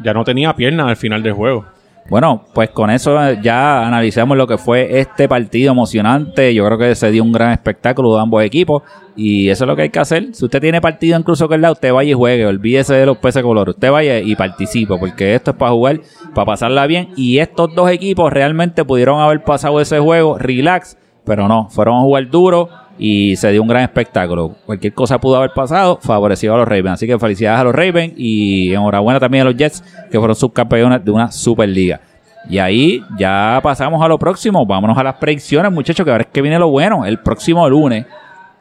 [0.00, 1.64] Ya no tenía piernas al final del juego.
[2.08, 6.52] Bueno, pues con eso ya analizamos lo que fue este partido emocionante.
[6.52, 8.82] Yo creo que se dio un gran espectáculo de ambos equipos.
[9.14, 10.34] Y eso es lo que hay que hacer.
[10.34, 12.44] Si usted tiene partido incluso que el lado, usted vaya y juegue.
[12.44, 13.68] Olvídese de los peces color.
[13.68, 14.96] Usted vaya y participe.
[14.98, 16.00] Porque esto es para jugar,
[16.34, 17.10] para pasarla bien.
[17.16, 20.96] Y estos dos equipos realmente pudieron haber pasado ese juego relax.
[21.24, 22.68] Pero no, fueron a jugar duro
[22.98, 24.54] y se dio un gran espectáculo.
[24.64, 26.94] Cualquier cosa pudo haber pasado, favoreció a los Ravens.
[26.94, 31.04] Así que felicidades a los Ravens y enhorabuena también a los Jets, que fueron subcampeones
[31.04, 32.00] de una Superliga.
[32.48, 34.64] Y ahí ya pasamos a lo próximo.
[34.64, 37.04] Vámonos a las predicciones, muchachos, que ahora es que viene lo bueno.
[37.04, 38.06] El próximo lunes,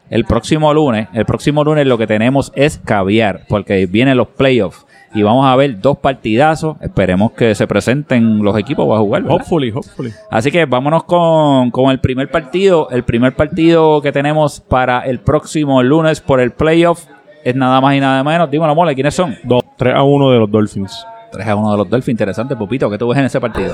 [0.09, 4.84] el próximo lunes, el próximo lunes lo que tenemos es caviar, porque vienen los playoffs.
[5.15, 6.75] Y vamos a ver dos partidazos.
[6.81, 9.23] Esperemos que se presenten los equipos para jugar.
[9.23, 9.37] ¿verdad?
[9.37, 10.11] Hopefully, hopefully.
[10.29, 12.89] Así que vámonos con, con el primer partido.
[12.91, 17.05] El primer partido que tenemos para el próximo lunes por el playoff
[17.43, 18.51] es nada más y nada menos.
[18.51, 19.35] Dímelo, mole, ¿quiénes son?
[19.43, 21.05] Dos, 3 a 1 de los Dolphins.
[21.31, 22.11] 3 a 1 de los Dolphins.
[22.13, 22.89] Interesante, Pupito.
[22.89, 23.73] ¿Qué tú ves en ese partido?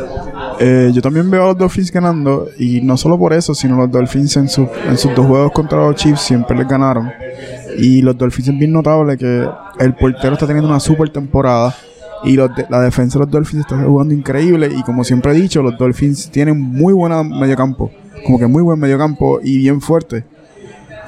[0.59, 3.91] Eh, yo también veo a los Dolphins ganando y no solo por eso, sino los
[3.91, 7.11] Dolphins en, su- en sus dos juegos contra los Chiefs siempre les ganaron.
[7.77, 9.47] Y los Dolphins es bien notable que
[9.79, 11.73] el portero está teniendo una super temporada
[12.23, 15.35] y los de- la defensa de los Dolphins está jugando increíble y como siempre he
[15.35, 17.91] dicho, los Dolphins tienen muy buena mediocampo,
[18.25, 20.23] como que muy buen mediocampo y bien fuerte.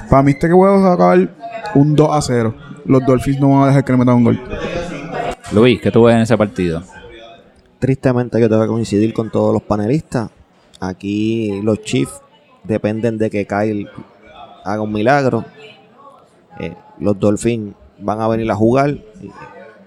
[0.10, 1.30] Para mí este juego se va a acabar
[1.76, 2.56] un 2 a 0.
[2.86, 4.42] Los Dolphins no van a dejar que le metan un gol.
[5.54, 6.84] Luis, ¿qué tú ves en ese partido?
[7.80, 10.30] Tristemente yo tengo que coincidir con todos los panelistas.
[10.80, 12.22] Aquí los Chiefs
[12.64, 13.88] dependen de que Kyle
[14.66, 15.46] haga un milagro.
[16.60, 18.98] Eh, los Dolphins van a venir a jugar,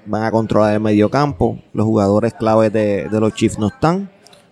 [0.07, 1.59] van a controlar el medio campo.
[1.73, 4.11] Los jugadores claves de, de los Chiefs no están.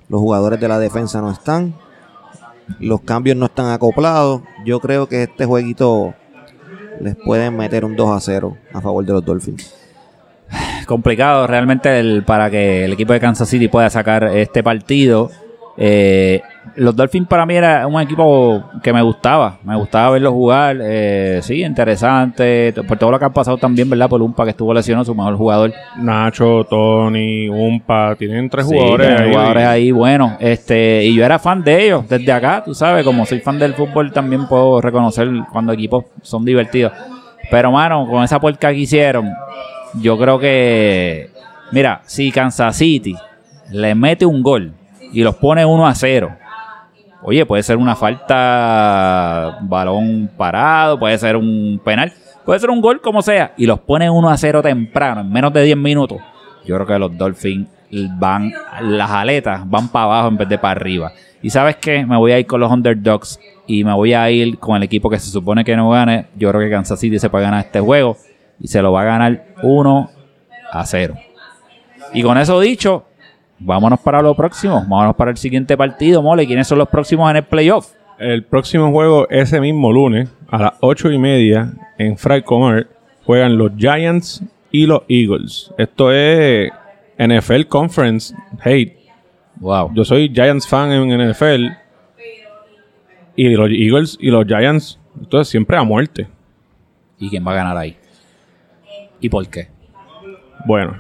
[0.09, 1.75] Los jugadores de la defensa no están.
[2.79, 4.43] Los cambios no están acoplados.
[4.65, 6.15] Yo creo que este jueguito
[7.01, 9.75] les pueden meter un 2 a 0 a favor de los Dolphins.
[10.87, 15.31] complicado realmente el, para que el equipo de Kansas City pueda sacar este partido.
[15.77, 16.43] Eh,
[16.77, 21.41] los Dolphins para mí era un equipo que me gustaba, me gustaba verlos jugar, eh,
[21.43, 24.09] sí, interesante, por todo lo que han pasado también, ¿verdad?
[24.09, 25.73] Por Umpa que estuvo lesionado, su mejor jugador.
[25.97, 29.31] Nacho, Tony, Umpa, tienen tres Sí, jugadores tiene ahí.
[29.33, 30.33] jugadores ahí buenos.
[30.41, 33.75] Este, y yo era fan de ellos desde acá, tú sabes, como soy fan del
[33.75, 36.93] fútbol también puedo reconocer cuando equipos son divertidos.
[37.51, 39.31] Pero mano, con esa puerca que hicieron,
[40.01, 41.31] yo creo que
[41.73, 43.17] Mira, si Kansas City
[43.73, 44.73] le mete un gol
[45.13, 46.31] y los pone 1 a 0,
[47.25, 52.13] oye, puede ser una falta, balón parado, puede ser un penal,
[52.45, 55.53] puede ser un gol como sea, y los pone 1 a 0 temprano, en menos
[55.53, 56.19] de 10 minutos.
[56.67, 57.69] Yo creo que los Dolphins
[58.17, 58.53] van,
[58.83, 61.13] las aletas van para abajo en vez de para arriba.
[61.43, 64.59] Y sabes qué, me voy a ir con los underdogs y me voy a ir
[64.59, 66.27] con el equipo que se supone que no gane.
[66.37, 68.17] Yo creo que Kansas City se puede ganar este juego
[68.61, 70.11] y se lo va a ganar 1
[70.73, 71.15] a 0.
[72.15, 73.05] Y con eso dicho,
[73.59, 74.85] vámonos para lo próximo.
[74.89, 76.47] Vámonos para el siguiente partido, mole.
[76.47, 77.93] ¿Quiénes son los próximos en el playoff?
[78.19, 82.89] El próximo juego, ese mismo lunes, a las 8 y media, en Falcon Earth,
[83.25, 85.73] juegan los Giants y los Eagles.
[85.79, 86.71] Esto es
[87.19, 88.97] NFL Conference Hate.
[89.57, 89.93] Wow.
[89.95, 91.67] Yo soy Giants fan en NFL.
[93.37, 96.29] Y los Eagles y los Giants, esto es siempre a muerte.
[97.19, 97.97] ¿Y quién va a ganar ahí?
[99.21, 99.69] ¿Y por qué?
[100.67, 100.97] Bueno,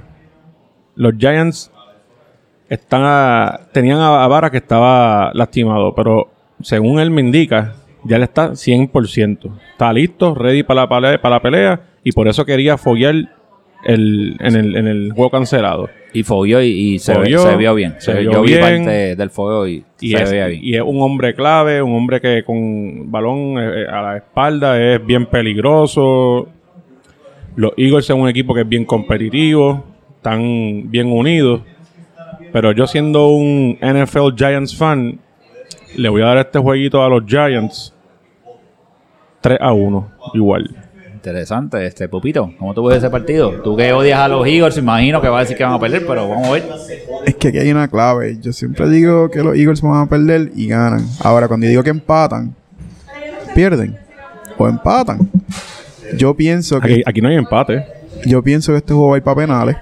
[0.96, 1.70] los Giants
[2.68, 6.28] están a- tenían a, Vara que estaba lastimado, pero
[6.60, 9.50] según él me indica, ya él está 100%.
[9.72, 13.14] Está listo, ready para la, pelea, para la pelea y por eso quería foguear
[13.84, 15.88] el, en, el, en el juego cancelado.
[16.12, 17.94] Y fogueó y, y se, ve- Fogueó, se vio bien.
[17.98, 18.60] se Se- vio yo vi bien.
[18.60, 20.60] parte del fuego y, Y se es, veía bien.
[20.62, 25.04] y es un hombre clave, un hombre que con balón eh, a la espalda es
[25.04, 26.48] bien peligroso.
[27.56, 29.84] Los Eagles son un equipo que es bien competitivo,
[30.16, 31.60] están bien unidos.
[32.54, 35.18] Pero yo siendo un NFL Giants fan,
[35.96, 37.92] le voy a dar este jueguito a los Giants
[39.40, 40.76] 3 a 1, igual.
[41.12, 42.52] Interesante, este Pupito.
[42.56, 43.60] ¿Cómo tú ves ese partido?
[43.64, 46.06] Tú que odias a los Eagles, imagino que va a decir que van a perder,
[46.06, 46.62] pero vamos a ver.
[47.26, 48.38] Es que aquí hay una clave.
[48.40, 51.04] Yo siempre digo que los Eagles van a perder y ganan.
[51.24, 52.54] Ahora, cuando yo digo que empatan,
[53.52, 53.98] pierden.
[54.56, 55.28] O empatan.
[56.16, 57.84] Yo pienso que Aquí, aquí no hay empate.
[58.26, 59.76] yo pienso que este juego va a ir para penales.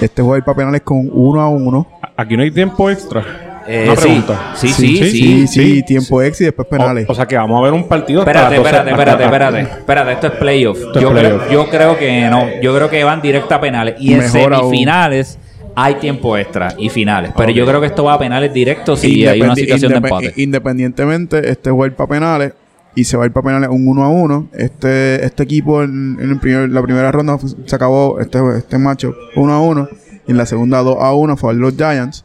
[0.00, 1.86] Este juego para penales con uno a uno.
[2.16, 3.24] Aquí no hay tiempo extra.
[3.68, 4.02] Eh, Una sí.
[4.02, 4.52] pregunta.
[4.54, 5.10] Sí, sí, sí.
[5.10, 5.82] sí, sí, sí.
[5.82, 7.08] tiempo ex y después penales.
[7.08, 8.90] O, o sea que vamos a ver un partido hasta Espérate, las 12 espérate,
[9.24, 9.80] espérate, espérate.
[9.80, 10.78] Espérate, esto es playoff.
[10.78, 11.42] Esto es Yo, playoff.
[11.46, 12.46] Creo, yo creo que no.
[12.62, 13.96] Yo creo que van directo a penales.
[13.98, 14.64] Y en Mejor aún.
[14.70, 15.38] semifinales
[15.74, 17.32] hay tiempo extra y finales.
[17.36, 20.32] Pero yo creo que esto va a penales directos si hay una situación de empate.
[20.36, 22.52] Independientemente, este ir para penales
[22.96, 24.48] y se va a ir para penales un 1 a 1.
[24.54, 29.14] Este, este equipo en, en el primer- la primera ronda se acabó este, este macho
[29.36, 29.88] 1 a 1.
[30.26, 32.24] Y en la segunda 2 a 1 fue los Giants.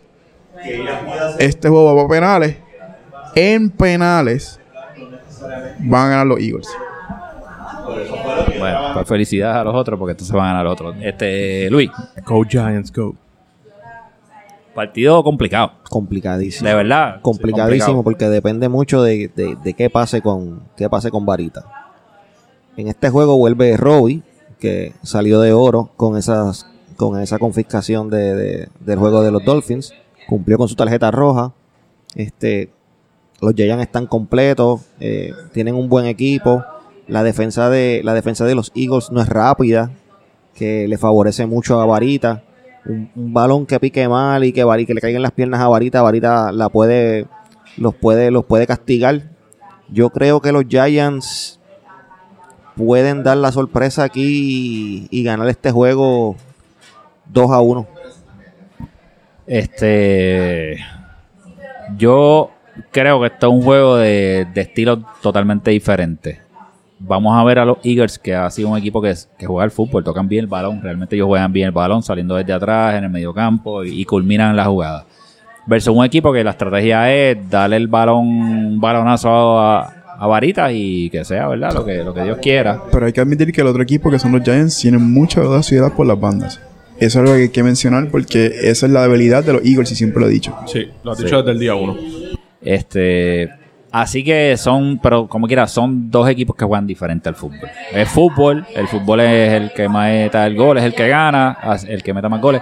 [1.39, 2.57] Este juego va para penales.
[3.35, 4.59] En penales
[5.79, 6.67] van a ganar los Eagles.
[8.59, 10.95] Bueno, pues felicidades a los otros porque entonces van a ganar los otros.
[11.01, 11.89] Este, Luis,
[12.25, 13.15] Go Giants, go.
[14.73, 15.71] Partido complicado.
[15.89, 16.67] Complicadísimo.
[16.69, 17.21] De verdad.
[17.21, 21.65] complicadísimo porque depende mucho de, de- de qué pase con qué pase con Varita.
[22.77, 24.23] En este juego vuelve Robbie,
[24.59, 29.43] que salió de oro con esas con esa confiscación de, de- del juego de los
[29.43, 29.93] Dolphins,
[30.27, 31.51] cumplió con su tarjeta roja.
[32.15, 32.69] Este,
[33.41, 36.63] los Giants están completos, eh, tienen un buen equipo.
[37.07, 39.91] La defensa de la defensa de los Eagles no es rápida,
[40.53, 42.43] que le favorece mucho a Varita.
[42.85, 46.01] Un, balón que pique mal y que, Vari- que le caigan las piernas a Varita,
[46.01, 47.27] Varita la puede,
[47.77, 49.21] los puede, los puede castigar.
[49.89, 51.59] Yo creo que los Giants
[52.75, 56.35] pueden dar la sorpresa aquí y, y ganar este juego
[57.27, 57.87] 2 a 1.
[59.47, 60.77] Este.
[61.97, 62.51] Yo
[62.91, 66.41] creo que esto es un juego de, de estilo totalmente diferente.
[67.03, 69.71] Vamos a ver a los Eagles, que ha sido un equipo que, que juega al
[69.71, 70.81] fútbol, tocan bien el balón.
[70.81, 74.55] Realmente ellos juegan bien el balón, saliendo desde atrás, en el mediocampo y, y culminan
[74.55, 75.05] la jugada.
[75.65, 80.71] Versus un equipo que la estrategia es darle el balón, un balonazo a, a varitas
[80.73, 81.73] y que sea, ¿verdad?
[81.73, 82.79] Lo que, lo que Dios quiera.
[82.91, 85.93] Pero hay que admitir que el otro equipo, que son los Giants, tienen mucha audacidad
[85.93, 86.61] por las bandas.
[86.99, 89.91] Eso es algo que hay que mencionar porque esa es la debilidad de los Eagles
[89.91, 90.55] y siempre lo he dicho.
[90.67, 91.97] Sí, lo has dicho desde el día uno.
[92.61, 93.49] Este,
[93.91, 97.69] así que son, pero como quiera, son dos equipos que juegan diferente al fútbol.
[97.91, 102.01] Es fútbol, el fútbol es el que meta el gol, es el que gana, el
[102.01, 102.61] que meta más goles.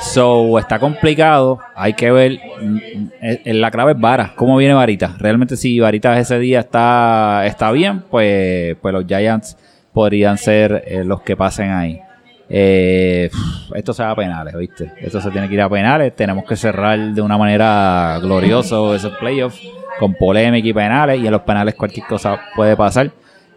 [0.00, 4.74] So, está complicado, hay que ver, mm, mm, eh, la clave es Vara, cómo viene
[4.74, 5.16] Varita.
[5.18, 9.56] Realmente si Varita ese día está, está bien, pues, pues los Giants
[9.92, 12.00] podrían ser eh, los que pasen ahí.
[12.48, 13.28] Eh,
[13.74, 14.92] esto se va a penales, ¿viste?
[15.00, 16.14] Esto se tiene que ir a penales.
[16.14, 19.60] Tenemos que cerrar de una manera gloriosa esos playoffs
[19.98, 21.20] con polémica y penales.
[21.20, 23.10] Y en los penales cualquier cosa puede pasar.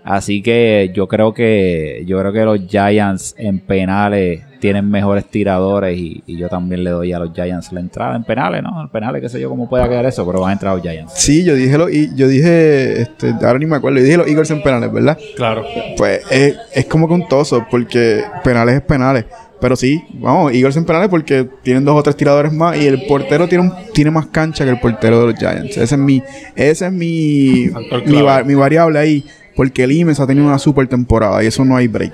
[0.04, 5.96] Así que yo creo que yo creo que los Giants en penales tienen mejores tiradores
[5.96, 8.82] y, y yo también le doy a los Giants la entrada en penales, ¿no?
[8.82, 11.14] En penales, qué sé yo cómo pueda quedar eso, pero van a entrar los Giants.
[11.16, 14.28] Sí, yo dije, lo, y yo dije, este, ahora ni me acuerdo, yo dije los
[14.28, 15.20] Eagles en penales, ¿verdad?
[15.36, 15.64] Claro.
[15.98, 19.26] Pues es, es como que un toso, porque penales es penales.
[19.62, 23.03] Pero sí, vamos, Eagles en penales porque tienen dos o tres tiradores más y el
[23.05, 25.78] portero tiene un- tiene más cancha que el portero de los Giants.
[25.78, 26.22] Ese es mi,
[26.55, 27.70] ese es mi,
[28.07, 29.24] mi, va- mi variable ahí.
[29.55, 32.14] Porque el Imes ha tenido una super temporada y eso no hay break.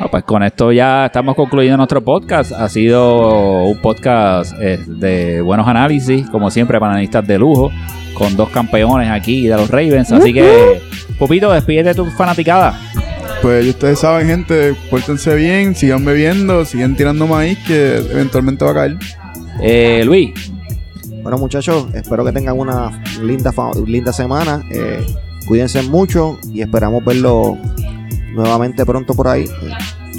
[0.00, 2.50] No, pues con esto ya estamos concluyendo nuestro podcast.
[2.52, 7.70] Ha sido un podcast eh, de buenos análisis, como siempre, panelistas de lujo,
[8.14, 10.10] con dos campeones aquí de los Ravens.
[10.10, 10.80] Así que,
[11.18, 12.76] Pupito, despídete de tu fanaticada.
[13.44, 18.74] Pues ustedes saben, gente, pórtense bien, sigan bebiendo, sigan tirando maíz que eventualmente va a
[18.74, 18.96] caer.
[19.60, 20.30] Eh, Luis,
[21.22, 23.52] Bueno, muchachos, espero que tengan una linda,
[23.86, 24.62] linda semana.
[24.70, 25.04] Eh,
[25.46, 27.58] cuídense mucho y esperamos verlo
[28.32, 29.44] nuevamente pronto por ahí.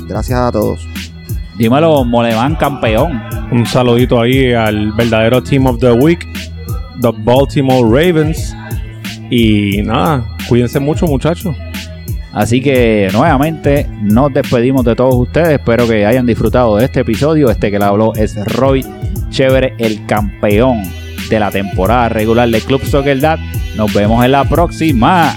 [0.07, 0.87] Gracias a todos.
[1.57, 3.23] dímelo, Moleván campeón.
[3.51, 6.27] Un saludito ahí al verdadero Team of the Week,
[7.01, 8.55] the Baltimore Ravens.
[9.31, 11.55] Y nada, cuídense mucho, muchachos.
[12.35, 15.53] Así que nuevamente nos despedimos de todos ustedes.
[15.57, 17.49] Espero que hayan disfrutado de este episodio.
[17.49, 18.85] Este que le habló es Roy
[19.29, 20.83] Chévere, el campeón
[21.29, 23.39] de la temporada regular de Club Soccer Dad.
[23.77, 25.33] Nos vemos en la próxima.